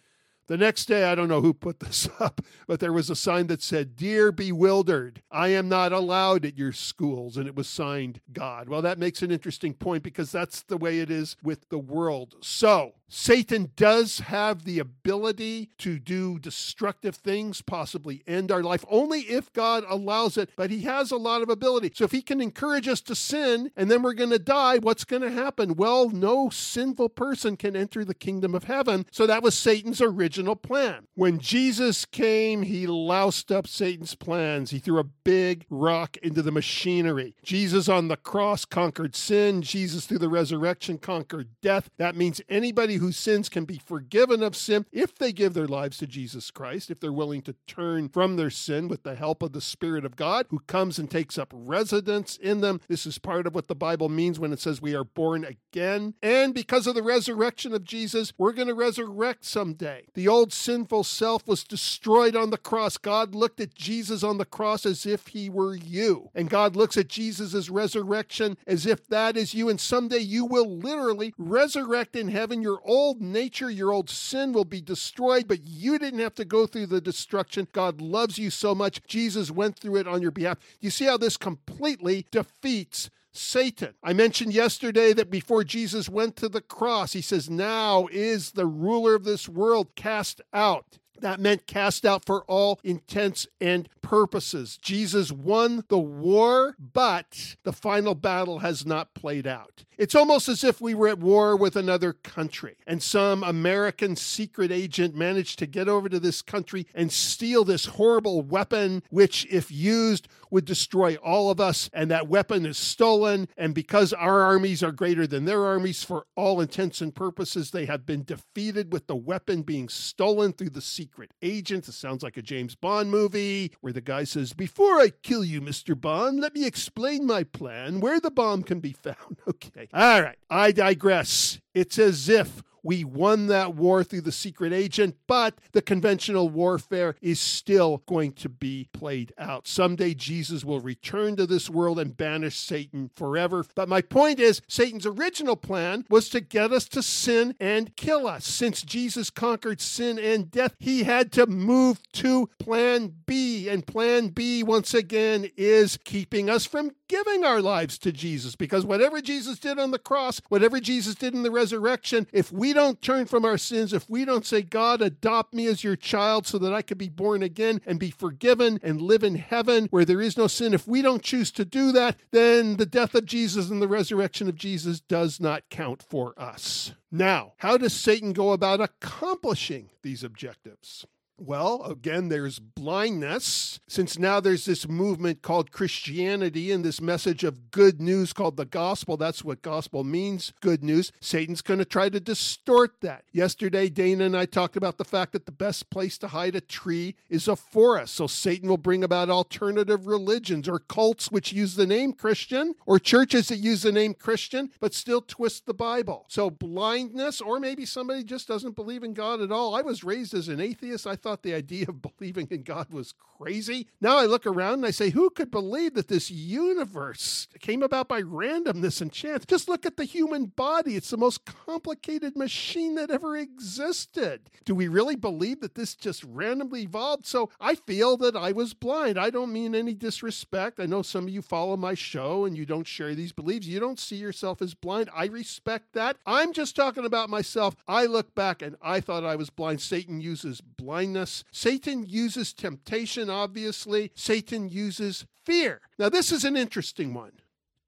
The 0.48 0.56
next 0.56 0.86
day, 0.86 1.04
I 1.04 1.14
don't 1.14 1.28
know 1.28 1.40
who 1.40 1.52
put 1.52 1.80
this 1.80 2.08
up, 2.20 2.40
but 2.66 2.80
there 2.80 2.92
was 2.92 3.10
a 3.10 3.16
sign 3.16 3.48
that 3.48 3.62
said, 3.62 3.96
Dear 3.96 4.30
Bewildered, 4.30 5.22
I 5.30 5.48
am 5.48 5.68
not 5.68 5.92
allowed 5.92 6.44
at 6.44 6.56
your 6.56 6.72
schools. 6.72 7.36
And 7.36 7.46
it 7.46 7.56
was 7.56 7.68
signed 7.68 8.20
God. 8.32 8.68
Well, 8.68 8.82
that 8.82 8.98
makes 8.98 9.22
an 9.22 9.30
interesting 9.30 9.74
point 9.74 10.02
because 10.02 10.30
that's 10.30 10.62
the 10.62 10.76
way 10.76 11.00
it 11.00 11.10
is 11.10 11.36
with 11.42 11.68
the 11.68 11.78
world. 11.78 12.36
So, 12.42 12.92
Satan 13.08 13.70
does 13.76 14.20
have 14.20 14.64
the 14.64 14.78
ability 14.78 15.70
to 15.78 15.98
do 15.98 16.38
destructive 16.38 17.14
things, 17.16 17.62
possibly 17.62 18.22
end 18.26 18.50
our 18.50 18.62
life, 18.62 18.84
only 18.88 19.20
if 19.20 19.52
God 19.52 19.84
allows 19.88 20.36
it. 20.36 20.50
But 20.56 20.70
he 20.70 20.82
has 20.82 21.10
a 21.10 21.16
lot 21.16 21.42
of 21.42 21.48
ability. 21.48 21.92
So 21.94 22.04
if 22.04 22.12
he 22.12 22.22
can 22.22 22.40
encourage 22.40 22.88
us 22.88 23.00
to 23.02 23.14
sin 23.14 23.70
and 23.76 23.90
then 23.90 24.02
we're 24.02 24.14
going 24.14 24.30
to 24.30 24.38
die, 24.38 24.78
what's 24.78 25.04
going 25.04 25.22
to 25.22 25.30
happen? 25.30 25.76
Well, 25.76 26.10
no 26.10 26.50
sinful 26.50 27.10
person 27.10 27.56
can 27.56 27.76
enter 27.76 28.04
the 28.04 28.14
kingdom 28.14 28.54
of 28.54 28.64
heaven. 28.64 29.06
So 29.12 29.26
that 29.26 29.42
was 29.42 29.56
Satan's 29.56 30.00
original 30.00 30.56
plan. 30.56 31.06
When 31.14 31.38
Jesus 31.38 32.04
came, 32.04 32.62
he 32.62 32.86
loused 32.86 33.52
up 33.52 33.66
Satan's 33.66 34.14
plans. 34.14 34.70
He 34.70 34.78
threw 34.78 34.98
a 34.98 35.04
big 35.04 35.64
rock 35.70 36.16
into 36.18 36.42
the 36.42 36.50
machinery. 36.50 37.36
Jesus 37.42 37.88
on 37.88 38.08
the 38.08 38.16
cross 38.16 38.64
conquered 38.64 39.14
sin. 39.14 39.62
Jesus 39.62 40.06
through 40.06 40.18
the 40.18 40.28
resurrection 40.28 40.98
conquered 40.98 41.48
death. 41.62 41.90
That 41.98 42.16
means 42.16 42.40
anybody 42.48 42.95
whose 42.96 43.16
sins 43.16 43.48
can 43.48 43.64
be 43.64 43.80
forgiven 43.84 44.42
of 44.42 44.56
sin 44.56 44.86
if 44.92 45.14
they 45.14 45.32
give 45.32 45.54
their 45.54 45.68
lives 45.68 45.98
to 45.98 46.06
Jesus 46.06 46.50
Christ, 46.50 46.90
if 46.90 47.00
they're 47.00 47.12
willing 47.12 47.42
to 47.42 47.54
turn 47.66 48.08
from 48.08 48.36
their 48.36 48.50
sin 48.50 48.88
with 48.88 49.02
the 49.02 49.14
help 49.14 49.42
of 49.42 49.52
the 49.52 49.60
Spirit 49.60 50.04
of 50.04 50.16
God 50.16 50.46
who 50.50 50.60
comes 50.60 50.98
and 50.98 51.10
takes 51.10 51.38
up 51.38 51.52
residence 51.54 52.36
in 52.36 52.60
them. 52.60 52.80
This 52.88 53.06
is 53.06 53.18
part 53.18 53.46
of 53.46 53.54
what 53.54 53.68
the 53.68 53.74
Bible 53.74 54.08
means 54.08 54.38
when 54.38 54.52
it 54.52 54.60
says 54.60 54.80
we 54.80 54.94
are 54.94 55.04
born 55.04 55.44
again. 55.44 56.14
And 56.22 56.54
because 56.54 56.86
of 56.86 56.94
the 56.94 57.02
resurrection 57.02 57.72
of 57.74 57.84
Jesus, 57.84 58.32
we're 58.38 58.52
going 58.52 58.68
to 58.68 58.74
resurrect 58.74 59.44
someday. 59.44 60.04
The 60.14 60.28
old 60.28 60.52
sinful 60.52 61.04
self 61.04 61.46
was 61.46 61.64
destroyed 61.64 62.36
on 62.36 62.50
the 62.50 62.58
cross. 62.58 62.96
God 62.96 63.34
looked 63.34 63.60
at 63.60 63.74
Jesus 63.74 64.22
on 64.22 64.38
the 64.38 64.44
cross 64.44 64.86
as 64.86 65.06
if 65.06 65.28
he 65.28 65.48
were 65.48 65.74
you. 65.74 66.30
And 66.34 66.50
God 66.50 66.76
looks 66.76 66.96
at 66.96 67.08
Jesus' 67.08 67.68
resurrection 67.68 68.56
as 68.66 68.86
if 68.86 69.06
that 69.08 69.36
is 69.36 69.54
you. 69.54 69.68
And 69.68 69.80
someday 69.80 70.18
you 70.18 70.44
will 70.44 70.78
literally 70.78 71.34
resurrect 71.38 72.16
in 72.16 72.28
heaven. 72.28 72.62
Your 72.62 72.80
old 72.86 73.20
nature, 73.20 73.70
your 73.70 73.92
old 73.92 74.08
sin 74.08 74.52
will 74.52 74.64
be 74.64 74.80
destroyed, 74.80 75.48
but 75.48 75.66
you 75.66 75.98
didn't 75.98 76.20
have 76.20 76.34
to 76.36 76.44
go 76.44 76.66
through 76.66 76.86
the 76.86 77.00
destruction. 77.00 77.68
God 77.72 78.00
loves 78.00 78.38
you 78.38 78.50
so 78.50 78.74
much. 78.74 79.02
Jesus 79.06 79.50
went 79.50 79.78
through 79.78 79.96
it 79.96 80.08
on 80.08 80.22
your 80.22 80.30
behalf. 80.30 80.58
You 80.80 80.90
see 80.90 81.04
how 81.04 81.16
this 81.16 81.36
completely 81.36 82.26
defeats 82.30 83.10
Satan. 83.32 83.94
I 84.02 84.12
mentioned 84.12 84.54
yesterday 84.54 85.12
that 85.12 85.30
before 85.30 85.64
Jesus 85.64 86.08
went 86.08 86.36
to 86.36 86.48
the 86.48 86.60
cross, 86.60 87.12
he 87.12 87.20
says, 87.20 87.50
Now 87.50 88.08
is 88.10 88.52
the 88.52 88.66
ruler 88.66 89.14
of 89.14 89.24
this 89.24 89.48
world 89.48 89.94
cast 89.94 90.40
out. 90.52 90.98
That 91.20 91.40
meant 91.40 91.66
cast 91.66 92.04
out 92.04 92.24
for 92.24 92.44
all 92.44 92.80
intents 92.84 93.46
and 93.60 93.88
purposes. 94.02 94.78
Jesus 94.80 95.32
won 95.32 95.84
the 95.88 95.98
war, 95.98 96.76
but 96.78 97.56
the 97.64 97.72
final 97.72 98.14
battle 98.14 98.60
has 98.60 98.86
not 98.86 99.14
played 99.14 99.46
out. 99.46 99.84
It's 99.98 100.14
almost 100.14 100.48
as 100.48 100.62
if 100.62 100.80
we 100.80 100.94
were 100.94 101.08
at 101.08 101.18
war 101.18 101.56
with 101.56 101.74
another 101.74 102.12
country 102.12 102.76
and 102.86 103.02
some 103.02 103.42
American 103.42 104.14
secret 104.14 104.70
agent 104.70 105.14
managed 105.14 105.58
to 105.58 105.66
get 105.66 105.88
over 105.88 106.08
to 106.08 106.20
this 106.20 106.42
country 106.42 106.86
and 106.94 107.10
steal 107.10 107.64
this 107.64 107.86
horrible 107.86 108.42
weapon, 108.42 109.02
which, 109.10 109.46
if 109.50 109.72
used, 109.72 110.28
would 110.50 110.66
destroy 110.66 111.16
all 111.16 111.50
of 111.50 111.60
us. 111.60 111.88
And 111.92 112.10
that 112.10 112.28
weapon 112.28 112.66
is 112.66 112.76
stolen. 112.76 113.48
And 113.56 113.74
because 113.74 114.12
our 114.12 114.42
armies 114.42 114.82
are 114.82 114.92
greater 114.92 115.26
than 115.26 115.46
their 115.46 115.64
armies, 115.64 116.04
for 116.04 116.26
all 116.36 116.60
intents 116.60 117.00
and 117.00 117.14
purposes, 117.14 117.70
they 117.70 117.86
have 117.86 118.06
been 118.06 118.22
defeated 118.22 118.92
with 118.92 119.06
the 119.06 119.16
weapon 119.16 119.62
being 119.62 119.88
stolen 119.88 120.52
through 120.52 120.70
the 120.70 120.80
secret 120.80 121.05
agent. 121.42 121.88
It 121.88 121.92
sounds 121.92 122.22
like 122.22 122.36
a 122.36 122.42
James 122.42 122.74
Bond 122.74 123.10
movie 123.10 123.72
where 123.80 123.92
the 123.92 124.00
guy 124.00 124.24
says, 124.24 124.52
Before 124.52 125.00
I 125.00 125.10
kill 125.22 125.44
you, 125.44 125.60
Mr. 125.60 125.98
Bond, 125.98 126.40
let 126.40 126.54
me 126.54 126.66
explain 126.66 127.26
my 127.26 127.44
plan, 127.44 128.00
where 128.00 128.20
the 128.20 128.30
bomb 128.30 128.62
can 128.62 128.80
be 128.80 128.92
found. 128.92 129.16
Okay. 129.48 129.88
All 129.94 130.22
right. 130.22 130.38
I 130.50 130.72
digress. 130.72 131.60
It's 131.72 131.98
as 131.98 132.28
if 132.28 132.62
we 132.86 133.02
won 133.02 133.48
that 133.48 133.74
war 133.74 134.04
through 134.04 134.20
the 134.20 134.32
secret 134.32 134.72
agent, 134.72 135.16
but 135.26 135.58
the 135.72 135.82
conventional 135.82 136.48
warfare 136.48 137.16
is 137.20 137.40
still 137.40 138.02
going 138.06 138.32
to 138.32 138.48
be 138.48 138.88
played 138.92 139.32
out. 139.36 139.66
Someday 139.66 140.14
Jesus 140.14 140.64
will 140.64 140.80
return 140.80 141.34
to 141.36 141.46
this 141.46 141.68
world 141.68 141.98
and 141.98 142.16
banish 142.16 142.56
Satan 142.56 143.10
forever. 143.16 143.66
But 143.74 143.88
my 143.88 144.02
point 144.02 144.38
is, 144.38 144.62
Satan's 144.68 145.04
original 145.04 145.56
plan 145.56 146.04
was 146.08 146.28
to 146.28 146.40
get 146.40 146.72
us 146.72 146.88
to 146.90 147.02
sin 147.02 147.56
and 147.58 147.96
kill 147.96 148.28
us. 148.28 148.46
Since 148.46 148.82
Jesus 148.82 149.30
conquered 149.30 149.80
sin 149.80 150.18
and 150.18 150.48
death, 150.48 150.76
he 150.78 151.02
had 151.02 151.32
to 151.32 151.46
move 151.46 152.00
to 152.12 152.48
plan 152.60 153.12
B. 153.26 153.68
And 153.68 153.84
plan 153.84 154.28
B, 154.28 154.62
once 154.62 154.94
again, 154.94 155.50
is 155.56 155.98
keeping 156.04 156.48
us 156.48 156.66
from 156.66 156.92
giving 157.08 157.44
our 157.44 157.60
lives 157.60 157.98
to 157.98 158.12
Jesus. 158.12 158.54
Because 158.54 158.84
whatever 158.84 159.20
Jesus 159.20 159.58
did 159.58 159.78
on 159.78 159.90
the 159.90 159.98
cross, 159.98 160.40
whatever 160.48 160.78
Jesus 160.78 161.16
did 161.16 161.34
in 161.34 161.42
the 161.42 161.50
resurrection, 161.50 162.26
if 162.32 162.52
we 162.52 162.75
don't 162.76 163.02
turn 163.02 163.26
from 163.26 163.44
our 163.44 163.58
sins, 163.58 163.92
if 163.92 164.08
we 164.08 164.24
don't 164.24 164.46
say, 164.46 164.62
God, 164.62 165.02
adopt 165.02 165.52
me 165.52 165.66
as 165.66 165.82
your 165.82 165.96
child 165.96 166.46
so 166.46 166.58
that 166.58 166.72
I 166.72 166.82
could 166.82 166.98
be 166.98 167.08
born 167.08 167.42
again 167.42 167.80
and 167.84 167.98
be 167.98 168.10
forgiven 168.10 168.78
and 168.82 169.00
live 169.02 169.24
in 169.24 169.34
heaven 169.34 169.88
where 169.90 170.04
there 170.04 170.20
is 170.20 170.36
no 170.36 170.46
sin, 170.46 170.74
if 170.74 170.86
we 170.86 171.02
don't 171.02 171.22
choose 171.22 171.50
to 171.52 171.64
do 171.64 171.90
that, 171.92 172.16
then 172.30 172.76
the 172.76 172.86
death 172.86 173.14
of 173.14 173.24
Jesus 173.24 173.70
and 173.70 173.82
the 173.82 173.88
resurrection 173.88 174.48
of 174.48 174.54
Jesus 174.54 175.00
does 175.00 175.40
not 175.40 175.68
count 175.70 176.02
for 176.02 176.34
us. 176.38 176.92
Now, 177.10 177.54
how 177.56 177.78
does 177.78 177.94
Satan 177.94 178.32
go 178.32 178.52
about 178.52 178.80
accomplishing 178.80 179.90
these 180.02 180.22
objectives? 180.22 181.06
Well, 181.38 181.82
again, 181.82 182.30
there's 182.30 182.58
blindness, 182.58 183.78
since 183.86 184.18
now 184.18 184.40
there's 184.40 184.64
this 184.64 184.88
movement 184.88 185.42
called 185.42 185.70
Christianity 185.70 186.72
and 186.72 186.82
this 186.82 186.98
message 186.98 187.44
of 187.44 187.70
good 187.70 188.00
news 188.00 188.32
called 188.32 188.56
the 188.56 188.64
gospel. 188.64 189.18
That's 189.18 189.44
what 189.44 189.60
gospel 189.60 190.02
means 190.02 190.54
good 190.62 190.82
news. 190.82 191.12
Satan's 191.20 191.60
going 191.60 191.78
to 191.78 191.84
try 191.84 192.08
to 192.08 192.20
distort 192.20 193.02
that. 193.02 193.24
Yesterday, 193.32 193.90
Dana 193.90 194.24
and 194.24 194.36
I 194.36 194.46
talked 194.46 194.78
about 194.78 194.96
the 194.96 195.04
fact 195.04 195.32
that 195.32 195.44
the 195.44 195.52
best 195.52 195.90
place 195.90 196.16
to 196.18 196.28
hide 196.28 196.56
a 196.56 196.60
tree 196.62 197.16
is 197.28 197.48
a 197.48 197.56
forest. 197.56 198.14
So 198.14 198.26
Satan 198.26 198.70
will 198.70 198.78
bring 198.78 199.04
about 199.04 199.28
alternative 199.28 200.06
religions 200.06 200.66
or 200.66 200.78
cults 200.78 201.30
which 201.30 201.52
use 201.52 201.74
the 201.74 201.86
name 201.86 202.14
Christian 202.14 202.74
or 202.86 202.98
churches 202.98 203.48
that 203.48 203.58
use 203.58 203.82
the 203.82 203.92
name 203.92 204.14
Christian 204.14 204.70
but 204.80 204.94
still 204.94 205.20
twist 205.20 205.66
the 205.66 205.74
Bible. 205.74 206.24
So 206.28 206.48
blindness, 206.48 207.42
or 207.42 207.60
maybe 207.60 207.84
somebody 207.84 208.24
just 208.24 208.48
doesn't 208.48 208.74
believe 208.74 209.02
in 209.02 209.12
God 209.12 209.42
at 209.42 209.52
all. 209.52 209.74
I 209.74 209.82
was 209.82 210.02
raised 210.02 210.32
as 210.32 210.48
an 210.48 210.60
atheist. 210.60 211.06
I 211.06 211.16
thought 211.26 211.42
the 211.42 211.54
idea 211.54 211.86
of 211.88 212.00
believing 212.02 212.46
in 212.52 212.62
God 212.62 212.92
was 212.92 213.12
crazy. 213.36 213.88
Now 214.00 214.16
I 214.16 214.26
look 214.26 214.46
around 214.46 214.74
and 214.74 214.86
I 214.86 214.92
say, 214.92 215.10
who 215.10 215.28
could 215.28 215.50
believe 215.50 215.94
that 215.94 216.06
this 216.06 216.30
universe 216.30 217.48
came 217.58 217.82
about 217.82 218.06
by 218.06 218.22
randomness 218.22 219.00
and 219.00 219.10
chance? 219.10 219.44
Just 219.44 219.68
look 219.68 219.84
at 219.84 219.96
the 219.96 220.04
human 220.04 220.44
body. 220.44 220.94
It's 220.94 221.10
the 221.10 221.16
most 221.16 221.44
complicated 221.44 222.36
machine 222.36 222.94
that 222.94 223.10
ever 223.10 223.36
existed. 223.36 224.48
Do 224.64 224.76
we 224.76 224.86
really 224.86 225.16
believe 225.16 225.62
that 225.62 225.74
this 225.74 225.96
just 225.96 226.22
randomly 226.22 226.82
evolved? 226.82 227.26
So 227.26 227.50
I 227.60 227.74
feel 227.74 228.16
that 228.18 228.36
I 228.36 228.52
was 228.52 228.72
blind. 228.72 229.18
I 229.18 229.30
don't 229.30 229.52
mean 229.52 229.74
any 229.74 229.94
disrespect. 229.94 230.78
I 230.78 230.86
know 230.86 231.02
some 231.02 231.24
of 231.24 231.30
you 231.30 231.42
follow 231.42 231.76
my 231.76 231.94
show 231.94 232.44
and 232.44 232.56
you 232.56 232.66
don't 232.66 232.86
share 232.86 233.16
these 233.16 233.32
beliefs. 233.32 233.66
You 233.66 233.80
don't 233.80 233.98
see 233.98 234.16
yourself 234.16 234.62
as 234.62 234.74
blind. 234.74 235.10
I 235.12 235.26
respect 235.26 235.92
that. 235.94 236.18
I'm 236.24 236.52
just 236.52 236.76
talking 236.76 237.04
about 237.04 237.30
myself. 237.30 237.74
I 237.88 238.06
look 238.06 238.32
back 238.36 238.62
and 238.62 238.76
I 238.80 239.00
thought 239.00 239.24
I 239.24 239.34
was 239.34 239.50
blind. 239.50 239.80
Satan 239.80 240.20
uses 240.20 240.60
blindness 240.60 241.15
Satan 241.50 242.04
uses 242.06 242.52
temptation, 242.52 243.30
obviously. 243.30 244.12
Satan 244.14 244.68
uses 244.68 245.26
fear. 245.44 245.80
Now, 245.98 246.08
this 246.08 246.32
is 246.32 246.44
an 246.44 246.56
interesting 246.56 247.14
one. 247.14 247.32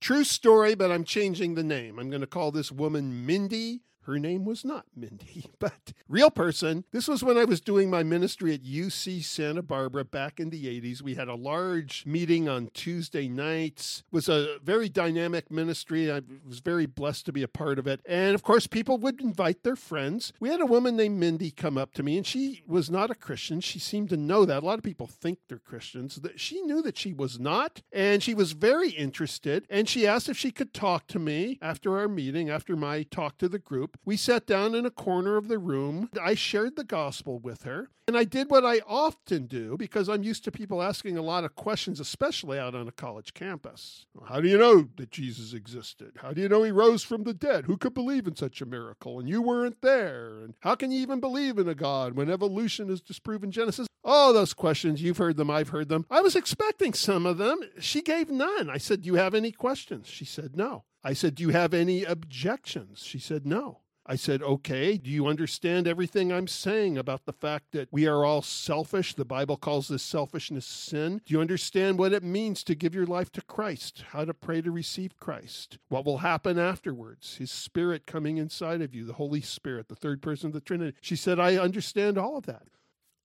True 0.01 0.25
story, 0.25 0.75
but 0.75 0.93
I'm 0.93 1.05
changing 1.05 1.55
the 1.55 1.64
name. 1.64 1.99
I'm 1.99 2.09
going 2.09 2.21
to 2.21 2.27
call 2.27 2.53
this 2.53 2.71
woman 2.71 3.27
Mindy 3.27 3.81
her 4.09 4.18
name 4.18 4.47
was 4.47 4.64
not 4.64 4.87
Mindy, 4.97 5.51
but 5.59 5.92
real 6.09 6.31
person. 6.31 6.85
This 6.92 7.07
was 7.07 7.23
when 7.23 7.37
I 7.37 7.44
was 7.44 7.61
doing 7.61 7.90
my 7.90 8.03
ministry 8.03 8.55
at 8.55 8.62
UC 8.62 9.23
Santa 9.23 9.62
Barbara 9.62 10.05
back 10.05 10.40
in 10.40 10.49
the 10.49 10.64
80s. 10.81 11.03
We 11.03 11.14
had 11.14 11.29
a 11.29 11.35
large 11.35 12.07
meeting 12.07 12.49
on 12.49 12.71
Tuesday 12.73 13.29
nights. 13.29 14.03
It 14.07 14.14
was 14.14 14.29
a 14.31 14.59
very 14.64 14.88
dynamic 14.88 15.51
ministry. 15.51 16.11
I 16.11 16.23
was 16.47 16.61
very 16.61 16.87
blessed 16.87 17.27
to 17.27 17.33
be 17.33 17.42
a 17.42 17.49
part 17.49 17.79
of 17.79 17.87
it. 17.87 18.01
And 18.07 18.35
of 18.35 18.42
course, 18.42 18.66
people 18.66 18.97
would 18.97 19.21
invite 19.21 19.62
their 19.62 19.77
friends. 19.77 20.33
We 20.40 20.49
had 20.49 20.62
a 20.62 20.66
woman 20.66 20.97
named 20.97 21.21
Mindy 21.21 21.51
come 21.51 21.77
up 21.77 21.92
to 21.94 22.03
me, 22.03 22.16
and 22.16 22.27
she 22.27 22.62
was 22.66 22.90
not 22.90 23.11
a 23.11 23.14
Christian. 23.14 23.61
She 23.61 23.79
seemed 23.79 24.09
to 24.09 24.16
know 24.16 24.47
that. 24.47 24.62
A 24.62 24.66
lot 24.66 24.79
of 24.79 24.85
people 24.85 25.07
think 25.07 25.38
they're 25.49 25.59
Christians. 25.59 26.18
She 26.37 26.62
knew 26.62 26.81
that 26.81 26.97
she 26.97 27.12
was 27.12 27.38
not, 27.38 27.83
and 27.92 28.23
she 28.23 28.33
was 28.33 28.53
very 28.53 28.90
interested. 28.90 29.66
And 29.68 29.87
she 29.87 30.07
asked 30.07 30.31
if 30.31 30.38
she 30.38 30.51
could 30.51 30.73
talk 30.73 31.07
to 31.09 31.18
me 31.18 31.59
after 31.61 31.99
our 31.99 32.09
meeting, 32.09 32.49
after 32.49 32.75
my 32.75 33.03
talk 33.03 33.37
to 33.38 33.51
the 33.51 33.59
group. 33.59 33.98
We 34.05 34.17
sat 34.17 34.47
down 34.47 34.75
in 34.75 34.87
a 34.87 34.91
corner 34.91 35.37
of 35.37 35.49
the 35.49 35.59
room. 35.59 36.11
I 36.21 36.35
shared 36.35 36.77
the 36.77 36.85
gospel 36.85 37.39
with 37.39 37.65
her. 37.65 37.91
And 38.09 38.17
I 38.17 38.25
did 38.25 38.51
what 38.51 38.65
I 38.65 38.81
often 38.87 39.47
do 39.47 39.77
because 39.77 40.09
I'm 40.09 40.23
used 40.23 40.43
to 40.45 40.51
people 40.51 40.83
asking 40.83 41.19
a 41.19 41.23
lot 41.23 41.45
of 41.45 41.55
questions, 41.55 42.01
especially 42.01 42.59
out 42.59 42.75
on 42.75 42.89
a 42.89 42.93
college 42.93 43.35
campus. 43.35 44.07
How 44.27 44.41
do 44.41 44.49
you 44.49 44.57
know 44.57 44.89
that 44.97 45.11
Jesus 45.11 45.53
existed? 45.53 46.13
How 46.23 46.33
do 46.33 46.41
you 46.41 46.49
know 46.49 46.63
he 46.63 46.71
rose 46.71 47.03
from 47.03 47.25
the 47.25 47.35
dead? 47.35 47.67
Who 47.67 47.77
could 47.77 47.93
believe 47.93 48.27
in 48.27 48.35
such 48.35 48.63
a 48.63 48.67
miracle? 48.67 49.21
And 49.21 49.29
you 49.29 49.43
weren't 49.43 49.83
there. 49.83 50.39
And 50.43 50.55
how 50.61 50.75
can 50.75 50.91
you 50.91 51.01
even 51.01 51.21
believe 51.21 51.59
in 51.59 51.69
a 51.69 51.75
God 51.75 52.15
when 52.15 52.31
evolution 52.31 52.89
is 52.89 53.03
disproven 53.03 53.51
Genesis? 53.51 53.87
All 54.03 54.33
those 54.33 54.55
questions, 54.55 55.03
you've 55.03 55.19
heard 55.19 55.37
them, 55.37 55.51
I've 55.51 55.69
heard 55.69 55.91
them. 55.91 56.07
I 56.11 56.23
was 56.23 56.35
expecting 56.35 56.95
some 56.95 57.27
of 57.27 57.37
them. 57.37 57.59
She 57.79 58.01
gave 58.01 58.31
none. 58.31 58.71
I 58.71 58.79
said, 58.79 59.03
Do 59.03 59.09
you 59.09 59.17
have 59.17 59.35
any 59.35 59.53
questions? 59.53 60.07
She 60.07 60.25
said, 60.25 60.57
No. 60.57 60.85
I 61.05 61.13
said, 61.13 61.35
Do 61.35 61.43
you 61.43 61.51
have 61.51 61.75
any 61.75 62.05
objections? 62.05 63.03
She 63.05 63.19
said, 63.19 63.45
No. 63.45 63.81
I 64.11 64.16
said, 64.16 64.42
okay, 64.42 64.97
do 64.97 65.11
you 65.11 65.27
understand 65.27 65.87
everything 65.87 66.33
I'm 66.33 66.47
saying 66.47 66.97
about 66.97 67.27
the 67.27 67.33
fact 67.33 67.73
that 67.73 67.88
we 67.92 68.07
are 68.07 68.25
all 68.25 68.40
selfish? 68.40 69.12
The 69.12 69.27
Bible 69.27 69.59
calls 69.59 69.88
this 69.88 70.03
selfishness 70.03 70.64
sin. 70.64 71.21
Do 71.27 71.35
you 71.35 71.42
understand 71.42 71.99
what 71.99 72.14
it 72.14 72.23
means 72.23 72.64
to 72.64 72.75
give 72.75 72.94
your 72.94 73.05
life 73.05 73.31
to 73.33 73.42
Christ? 73.42 74.05
How 74.12 74.25
to 74.25 74.33
pray 74.33 74.62
to 74.62 74.71
receive 74.71 75.18
Christ? 75.18 75.77
What 75.90 76.07
will 76.07 76.18
happen 76.18 76.59
afterwards? 76.59 77.37
His 77.37 77.51
Spirit 77.51 78.07
coming 78.07 78.38
inside 78.38 78.81
of 78.81 78.94
you, 78.94 79.05
the 79.05 79.12
Holy 79.12 79.42
Spirit, 79.42 79.88
the 79.88 79.94
third 79.94 80.23
person 80.23 80.47
of 80.47 80.53
the 80.55 80.62
Trinity. 80.62 80.97
She 81.03 81.14
said, 81.14 81.38
I 81.38 81.57
understand 81.57 82.16
all 82.16 82.38
of 82.38 82.47
that. 82.47 82.68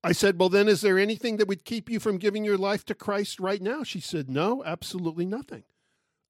I 0.04 0.12
said, 0.12 0.38
Well, 0.38 0.50
then, 0.50 0.68
is 0.68 0.82
there 0.82 1.00
anything 1.00 1.38
that 1.38 1.48
would 1.48 1.64
keep 1.64 1.90
you 1.90 2.02
from 2.02 2.18
giving 2.18 2.44
your 2.44 2.58
life 2.58 2.84
to 2.86 2.94
Christ 2.94 3.40
right 3.40 3.62
now? 3.62 3.84
She 3.84 4.02
said, 4.02 4.30
No, 4.30 4.62
absolutely 4.66 5.26
nothing. 5.26 5.64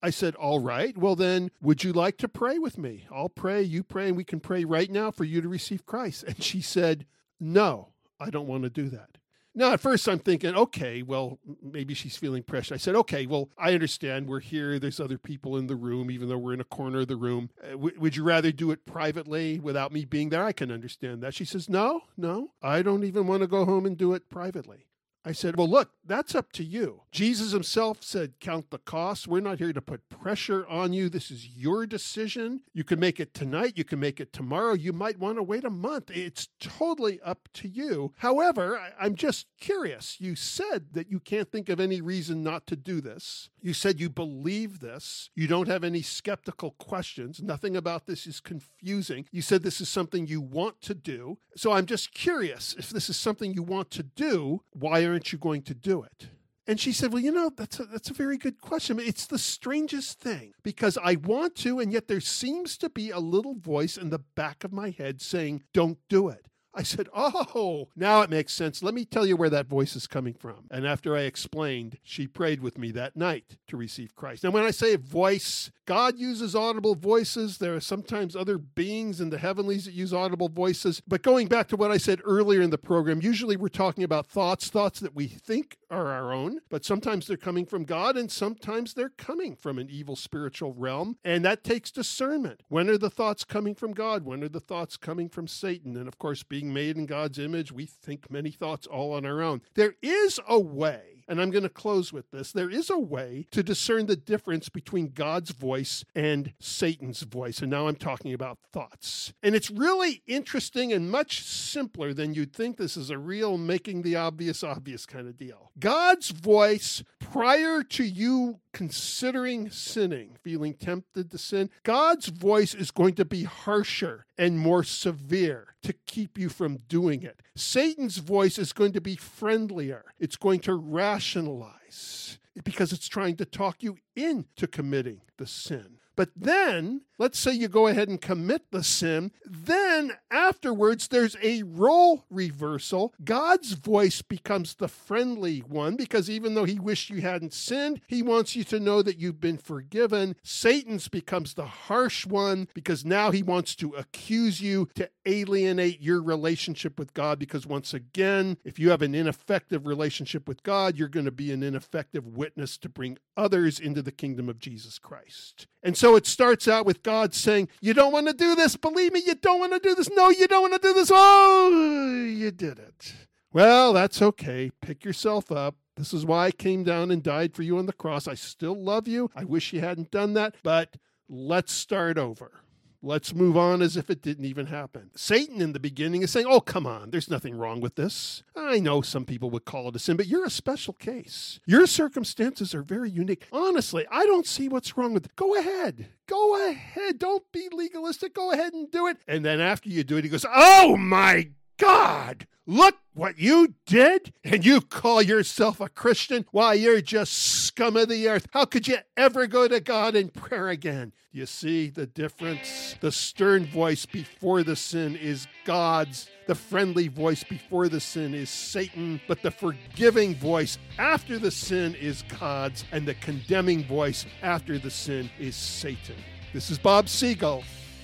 I 0.03 0.09
said, 0.09 0.35
All 0.35 0.59
right. 0.59 0.95
Well, 0.97 1.15
then, 1.15 1.49
would 1.61 1.83
you 1.83 1.93
like 1.93 2.17
to 2.17 2.27
pray 2.27 2.59
with 2.59 2.77
me? 2.77 3.07
I'll 3.11 3.29
pray, 3.29 3.63
you 3.63 3.83
pray, 3.83 4.09
and 4.09 4.17
we 4.17 4.25
can 4.25 4.41
pray 4.41 4.65
right 4.65 4.91
now 4.91 5.09
for 5.09 5.23
you 5.23 5.41
to 5.41 5.47
receive 5.47 5.85
Christ. 5.85 6.25
And 6.27 6.43
she 6.43 6.61
said, 6.61 7.05
No, 7.39 7.89
I 8.19 8.29
don't 8.29 8.47
want 8.47 8.63
to 8.63 8.69
do 8.69 8.89
that. 8.89 9.17
Now, 9.55 9.73
at 9.73 9.79
first, 9.79 10.07
I'm 10.07 10.17
thinking, 10.17 10.55
okay, 10.55 11.03
well, 11.03 11.37
maybe 11.61 11.93
she's 11.93 12.17
feeling 12.17 12.41
pressure. 12.41 12.73
I 12.73 12.77
said, 12.77 12.95
okay, 12.95 13.27
well, 13.27 13.49
I 13.55 13.75
understand. 13.75 14.27
We're 14.27 14.39
here. 14.39 14.79
There's 14.79 14.99
other 14.99 15.19
people 15.19 15.57
in 15.57 15.67
the 15.67 15.75
room, 15.75 16.09
even 16.09 16.27
though 16.27 16.39
we're 16.39 16.55
in 16.55 16.59
a 16.59 16.65
corner 16.65 17.01
of 17.01 17.07
the 17.07 17.15
room. 17.15 17.51
Uh, 17.63 17.71
w- 17.71 17.99
would 17.99 18.15
you 18.15 18.23
rather 18.23 18.51
do 18.51 18.71
it 18.71 18.87
privately 18.87 19.59
without 19.59 19.91
me 19.91 20.05
being 20.05 20.29
there? 20.29 20.43
I 20.43 20.53
can 20.53 20.71
understand 20.71 21.21
that. 21.21 21.35
She 21.35 21.45
says, 21.45 21.69
no, 21.69 22.01
no, 22.17 22.49
I 22.63 22.81
don't 22.81 23.03
even 23.03 23.27
want 23.27 23.41
to 23.41 23.47
go 23.47 23.63
home 23.63 23.85
and 23.85 23.95
do 23.95 24.13
it 24.13 24.27
privately. 24.27 24.87
I 25.25 25.31
said, 25.31 25.55
Well, 25.55 25.69
look, 25.69 25.91
that's 26.05 26.35
up 26.35 26.51
to 26.53 26.63
you. 26.63 27.01
Jesus 27.11 27.51
himself 27.51 28.03
said, 28.03 28.33
Count 28.39 28.69
the 28.71 28.77
cost. 28.77 29.27
We're 29.27 29.39
not 29.39 29.59
here 29.59 29.71
to 29.71 29.81
put 29.81 30.09
pressure 30.09 30.67
on 30.67 30.91
you. 30.91 31.07
This 31.07 31.31
is 31.31 31.47
your 31.47 31.85
decision. 31.85 32.61
You 32.73 32.83
can 32.83 32.99
make 32.99 33.19
it 33.19 33.33
tonight. 33.33 33.73
You 33.77 33.85
can 33.85 33.99
make 33.99 34.19
it 34.19 34.33
tomorrow. 34.33 34.73
You 34.73 34.91
might 34.91 35.19
want 35.19 35.37
to 35.37 35.43
wait 35.43 35.63
a 35.63 35.69
month. 35.69 36.11
It's 36.11 36.49
totally 36.59 37.21
up 37.21 37.47
to 37.53 37.69
you. 37.69 38.13
However, 38.17 38.79
I'm 38.99 39.15
just 39.15 39.47
curious. 39.59 40.17
You 40.19 40.35
said 40.35 40.87
that 40.91 41.09
you 41.09 41.19
can't 41.19 41.51
think 41.51 41.69
of 41.69 41.79
any 41.79 42.01
reason 42.01 42.43
not 42.43 42.67
to 42.67 42.75
do 42.75 42.99
this. 42.99 43.49
You 43.61 43.73
said 43.73 44.01
you 44.01 44.09
believe 44.09 44.81
this. 44.81 45.29
You 45.35 45.47
don't 45.47 45.69
have 45.69 45.85
any 45.85 46.01
skeptical 46.01 46.71
questions. 46.71 47.41
Nothing 47.41 47.77
about 47.77 48.07
this 48.07 48.27
is 48.27 48.41
confusing. 48.41 49.25
You 49.31 49.41
said 49.41 49.63
this 49.63 49.79
is 49.79 49.87
something 49.87 50.27
you 50.27 50.41
want 50.41 50.81
to 50.81 50.93
do. 50.93 51.37
So 51.55 51.71
I'm 51.71 51.85
just 51.85 52.13
curious 52.13 52.75
if 52.77 52.89
this 52.89 53.09
is 53.09 53.15
something 53.15 53.53
you 53.53 53.63
want 53.63 53.89
to 53.91 54.03
do, 54.03 54.63
why 54.71 55.05
aren't 55.13 55.31
you 55.31 55.37
going 55.37 55.61
to 55.61 55.73
do 55.73 56.03
it? 56.03 56.27
And 56.65 56.79
she 56.79 56.91
said, 56.91 57.11
Well, 57.13 57.21
you 57.21 57.31
know, 57.31 57.51
that's 57.55 57.79
a, 57.79 57.85
that's 57.85 58.09
a 58.09 58.13
very 58.13 58.37
good 58.37 58.59
question. 58.61 58.99
It's 58.99 59.27
the 59.27 59.37
strangest 59.37 60.19
thing 60.19 60.53
because 60.63 60.97
I 61.01 61.15
want 61.15 61.55
to, 61.57 61.79
and 61.79 61.91
yet 61.91 62.07
there 62.07 62.21
seems 62.21 62.77
to 62.77 62.89
be 62.89 63.09
a 63.09 63.19
little 63.19 63.55
voice 63.55 63.97
in 63.97 64.09
the 64.09 64.19
back 64.19 64.63
of 64.63 64.71
my 64.71 64.89
head 64.89 65.21
saying, 65.21 65.63
Don't 65.73 65.99
do 66.09 66.29
it. 66.29 66.47
I 66.73 66.83
said, 66.83 67.07
Oh, 67.13 67.89
now 67.95 68.21
it 68.21 68.29
makes 68.29 68.53
sense. 68.53 68.81
Let 68.81 68.93
me 68.93 69.05
tell 69.05 69.25
you 69.25 69.35
where 69.35 69.49
that 69.49 69.67
voice 69.67 69.95
is 69.95 70.07
coming 70.07 70.33
from. 70.33 70.65
And 70.71 70.87
after 70.87 71.15
I 71.15 71.21
explained, 71.21 71.99
she 72.03 72.27
prayed 72.27 72.61
with 72.61 72.77
me 72.77 72.91
that 72.91 73.15
night 73.15 73.57
to 73.67 73.77
receive 73.77 74.15
Christ. 74.15 74.43
Now, 74.43 74.51
when 74.51 74.63
I 74.63 74.71
say 74.71 74.95
voice, 74.95 75.71
God 75.85 76.17
uses 76.17 76.55
audible 76.55 76.95
voices. 76.95 77.57
There 77.57 77.75
are 77.75 77.81
sometimes 77.81 78.35
other 78.35 78.57
beings 78.57 79.19
in 79.19 79.29
the 79.29 79.37
heavenlies 79.37 79.85
that 79.85 79.93
use 79.93 80.13
audible 80.13 80.49
voices. 80.49 81.01
But 81.07 81.21
going 81.21 81.47
back 81.47 81.67
to 81.69 81.75
what 81.75 81.91
I 81.91 81.97
said 81.97 82.21
earlier 82.23 82.61
in 82.61 82.69
the 82.69 82.77
program, 82.77 83.21
usually 83.21 83.57
we're 83.57 83.67
talking 83.67 84.03
about 84.03 84.27
thoughts, 84.27 84.69
thoughts 84.69 84.99
that 85.01 85.15
we 85.15 85.27
think 85.27 85.77
are 85.91 86.07
our 86.07 86.33
own, 86.33 86.59
but 86.69 86.85
sometimes 86.85 87.27
they're 87.27 87.37
coming 87.37 87.65
from 87.65 87.83
God 87.83 88.17
and 88.17 88.31
sometimes 88.31 88.93
they're 88.93 89.09
coming 89.09 89.55
from 89.55 89.77
an 89.77 89.89
evil 89.89 90.15
spiritual 90.15 90.73
realm. 90.73 91.17
And 91.23 91.43
that 91.45 91.63
takes 91.63 91.91
discernment. 91.91 92.61
When 92.69 92.89
are 92.89 92.97
the 92.97 93.09
thoughts 93.09 93.43
coming 93.43 93.75
from 93.75 93.93
God? 93.93 94.23
When 94.23 94.43
are 94.43 94.49
the 94.49 94.59
thoughts 94.59 94.97
coming 94.97 95.29
from 95.29 95.47
Satan? 95.47 95.95
And 95.97 96.07
of 96.07 96.17
course, 96.17 96.43
being 96.43 96.62
being 96.63 96.73
made 96.73 96.97
in 96.97 97.05
God's 97.05 97.39
image, 97.39 97.71
we 97.71 97.85
think 97.85 98.31
many 98.31 98.51
thoughts 98.51 98.87
all 98.87 99.13
on 99.13 99.25
our 99.25 99.41
own. 99.41 99.61
There 99.75 99.95
is 100.01 100.39
a 100.47 100.59
way, 100.59 101.23
and 101.27 101.41
I'm 101.41 101.51
going 101.51 101.63
to 101.63 101.69
close 101.69 102.13
with 102.13 102.31
this 102.31 102.51
there 102.51 102.69
is 102.69 102.89
a 102.89 102.97
way 102.97 103.47
to 103.51 103.63
discern 103.63 104.05
the 104.05 104.15
difference 104.15 104.69
between 104.69 105.09
God's 105.09 105.51
voice 105.51 106.05
and 106.15 106.53
Satan's 106.59 107.21
voice. 107.21 107.59
And 107.59 107.69
now 107.69 107.87
I'm 107.87 107.95
talking 107.95 108.33
about 108.33 108.59
thoughts. 108.71 109.33
And 109.41 109.55
it's 109.55 109.69
really 109.69 110.21
interesting 110.25 110.93
and 110.93 111.11
much 111.11 111.43
simpler 111.43 112.13
than 112.13 112.33
you'd 112.33 112.53
think. 112.53 112.77
This 112.77 112.95
is 112.97 113.09
a 113.09 113.17
real 113.17 113.57
making 113.57 114.01
the 114.01 114.15
obvious 114.15 114.63
obvious 114.63 115.05
kind 115.05 115.27
of 115.27 115.37
deal. 115.37 115.71
God's 115.79 116.29
voice 116.29 117.03
prior 117.19 117.83
to 117.83 118.03
you 118.03 118.59
considering 118.73 119.69
sinning, 119.69 120.37
feeling 120.41 120.73
tempted 120.73 121.31
to 121.31 121.37
sin, 121.37 121.69
God's 121.83 122.27
voice 122.27 122.73
is 122.73 122.91
going 122.91 123.15
to 123.15 123.25
be 123.25 123.43
harsher 123.43 124.25
and 124.37 124.59
more 124.59 124.83
severe 124.83 125.72
to 125.83 125.93
keep 126.05 126.37
you 126.37 126.49
from 126.49 126.79
doing 126.87 127.23
it. 127.23 127.41
Satan's 127.55 128.17
voice 128.17 128.57
is 128.57 128.73
going 128.73 128.93
to 128.93 129.01
be 129.01 129.15
friendlier, 129.15 130.05
it's 130.19 130.37
going 130.37 130.59
to 130.61 130.73
rationalize 130.73 132.39
because 132.63 132.93
it's 132.93 133.07
trying 133.07 133.35
to 133.37 133.45
talk 133.45 133.81
you 133.81 133.97
into 134.15 134.67
committing 134.67 135.21
the 135.37 135.47
sin. 135.47 135.97
But 136.15 136.29
then, 136.35 137.01
let's 137.17 137.39
say 137.39 137.53
you 137.53 137.67
go 137.67 137.87
ahead 137.87 138.07
and 138.07 138.21
commit 138.21 138.71
the 138.71 138.83
sin, 138.83 139.31
then 139.45 140.13
afterwards 140.29 141.07
there's 141.07 141.37
a 141.41 141.63
role 141.63 142.25
reversal. 142.29 143.13
God's 143.23 143.73
voice 143.73 144.21
becomes 144.21 144.75
the 144.75 144.87
friendly 144.87 145.59
one 145.59 145.95
because 145.95 146.29
even 146.29 146.53
though 146.53 146.65
he 146.65 146.79
wished 146.79 147.09
you 147.09 147.21
hadn't 147.21 147.53
sinned, 147.53 148.01
he 148.07 148.21
wants 148.21 148.55
you 148.55 148.63
to 148.65 148.79
know 148.79 149.01
that 149.01 149.17
you've 149.17 149.39
been 149.39 149.57
forgiven. 149.57 150.35
Satan's 150.43 151.07
becomes 151.07 151.53
the 151.53 151.65
harsh 151.65 152.25
one 152.25 152.67
because 152.73 153.05
now 153.05 153.31
he 153.31 153.41
wants 153.41 153.75
to 153.75 153.91
accuse 153.91 154.61
you, 154.61 154.89
to 154.95 155.09
alienate 155.25 156.01
your 156.01 156.21
relationship 156.21 156.99
with 156.99 157.13
God 157.13 157.39
because 157.39 157.65
once 157.65 157.93
again, 157.93 158.57
if 158.63 158.77
you 158.77 158.89
have 158.89 159.01
an 159.01 159.15
ineffective 159.15 159.87
relationship 159.87 160.47
with 160.47 160.63
God, 160.63 160.97
you're 160.97 161.07
going 161.07 161.25
to 161.25 161.31
be 161.31 161.51
an 161.51 161.63
ineffective 161.63 162.27
witness 162.27 162.77
to 162.79 162.89
bring 162.89 163.17
others 163.35 163.79
into 163.79 164.01
the 164.01 164.11
kingdom 164.11 164.49
of 164.49 164.59
Jesus 164.59 164.99
Christ. 164.99 165.67
And 165.81 165.97
so 166.03 166.17
it 166.17 166.27
starts 166.27 166.67
out 166.67 166.85
with 166.85 167.01
God 167.01 167.33
saying, 167.33 167.69
You 167.79 167.93
don't 167.93 168.11
want 168.11 168.27
to 168.27 168.33
do 168.33 168.55
this. 168.55 168.75
Believe 168.75 169.13
me, 169.13 169.21
you 169.25 169.35
don't 169.35 169.59
want 169.59 169.71
to 169.71 169.79
do 169.79 169.95
this. 169.95 170.09
No, 170.09 170.27
you 170.27 170.49
don't 170.49 170.69
want 170.69 170.73
to 170.73 170.85
do 170.85 170.93
this. 170.93 171.09
Oh, 171.13 172.25
you 172.27 172.51
did 172.51 172.77
it. 172.77 173.13
Well, 173.53 173.93
that's 173.93 174.21
okay. 174.21 174.69
Pick 174.81 175.05
yourself 175.05 175.49
up. 175.49 175.77
This 175.95 176.13
is 176.13 176.25
why 176.25 176.47
I 176.47 176.51
came 176.51 176.83
down 176.83 177.09
and 177.09 177.23
died 177.23 177.55
for 177.55 177.63
you 177.63 177.77
on 177.77 177.85
the 177.85 177.93
cross. 177.93 178.27
I 178.27 178.33
still 178.33 178.75
love 178.75 179.07
you. 179.07 179.31
I 179.33 179.45
wish 179.45 179.71
you 179.71 179.79
hadn't 179.79 180.11
done 180.11 180.33
that, 180.33 180.55
but 180.61 180.97
let's 181.29 181.71
start 181.71 182.17
over. 182.17 182.62
Let's 183.05 183.35
move 183.35 183.57
on 183.57 183.81
as 183.81 183.97
if 183.97 184.09
it 184.09 184.21
didn't 184.21 184.45
even 184.45 184.67
happen. 184.67 185.11
Satan 185.13 185.61
in 185.61 185.73
the 185.73 185.79
beginning 185.79 186.21
is 186.21 186.31
saying, 186.31 186.45
Oh, 186.47 186.61
come 186.61 186.87
on, 186.87 187.09
there's 187.09 187.29
nothing 187.29 187.57
wrong 187.57 187.81
with 187.81 187.95
this. 187.95 188.43
I 188.55 188.79
know 188.79 189.01
some 189.01 189.25
people 189.25 189.49
would 189.49 189.65
call 189.65 189.89
it 189.89 189.95
a 189.97 189.99
sin, 189.99 190.15
but 190.15 190.27
you're 190.27 190.45
a 190.45 190.49
special 190.49 190.93
case. 190.93 191.59
Your 191.65 191.85
circumstances 191.85 192.73
are 192.73 192.81
very 192.81 193.09
unique. 193.09 193.45
Honestly, 193.51 194.05
I 194.09 194.25
don't 194.25 194.47
see 194.47 194.69
what's 194.69 194.97
wrong 194.97 195.13
with 195.13 195.25
it. 195.25 195.35
Go 195.35 195.53
ahead. 195.59 196.07
Go 196.27 196.69
ahead. 196.69 197.19
Don't 197.19 197.43
be 197.51 197.67
legalistic. 197.73 198.33
Go 198.33 198.53
ahead 198.53 198.71
and 198.71 198.89
do 198.89 199.07
it. 199.07 199.17
And 199.27 199.43
then 199.43 199.59
after 199.59 199.89
you 199.89 200.05
do 200.05 200.15
it, 200.15 200.23
he 200.23 200.29
goes, 200.29 200.45
Oh 200.49 200.95
my 200.95 201.49
God, 201.83 202.47
look 202.65 202.95
what 203.13 203.37
you 203.37 203.73
did? 203.85 204.31
And 204.45 204.65
you 204.65 204.79
call 204.79 205.21
yourself 205.21 205.81
a 205.81 205.89
Christian? 205.89 206.45
Why, 206.51 206.75
you're 206.75 207.01
just 207.01 207.33
scum 207.33 207.97
of 207.97 208.07
the 208.07 208.29
earth. 208.29 208.47
How 208.51 208.63
could 208.63 208.87
you 208.87 208.99
ever 209.17 209.47
go 209.47 209.67
to 209.67 209.81
God 209.81 210.15
in 210.15 210.29
prayer 210.29 210.69
again? 210.69 211.11
You 211.33 211.45
see 211.45 211.89
the 211.89 212.05
difference? 212.05 212.95
The 213.01 213.11
stern 213.11 213.65
voice 213.65 214.05
before 214.05 214.63
the 214.63 214.77
sin 214.77 215.17
is 215.17 215.45
God's. 215.65 216.29
The 216.47 216.55
friendly 216.55 217.09
voice 217.09 217.43
before 217.43 217.89
the 217.89 217.99
sin 217.99 218.33
is 218.33 218.49
Satan, 218.49 219.19
but 219.27 219.41
the 219.41 219.51
forgiving 219.51 220.35
voice 220.35 220.77
after 220.97 221.37
the 221.37 221.51
sin 221.51 221.95
is 221.95 222.23
God's, 222.39 222.85
and 222.93 223.05
the 223.05 223.15
condemning 223.15 223.83
voice 223.83 224.25
after 224.41 224.77
the 224.77 224.91
sin 224.91 225.29
is 225.37 225.57
Satan. 225.57 226.15
This 226.53 226.69
is 226.69 226.77
Bob 226.77 227.09
Siegel 227.09 227.63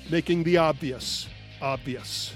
making 0.09 0.43
the 0.43 0.57
obvious 0.57 1.29
obvious. 1.61 2.33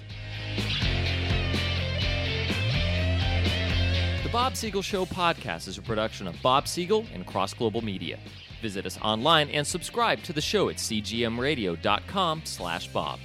Bob 4.34 4.56
Siegel 4.56 4.82
Show 4.82 5.06
podcast 5.06 5.68
is 5.68 5.78
a 5.78 5.82
production 5.84 6.28
of 6.28 6.36
Bob 6.42 6.68
Siegel 6.68 7.06
and 7.14 7.24
Cross 7.24 7.54
Global 7.54 7.84
Media. 7.84 8.18
Visit 8.64 8.88
us 8.88 8.98
online 9.04 9.48
and 9.50 9.66
subscribe 9.66 10.24
to 10.24 10.34
the 10.34 10.42
show 10.42 10.70
at 10.70 10.78
cgmradio.com 10.78 12.42
slash 12.44 12.88
bob. 12.88 13.20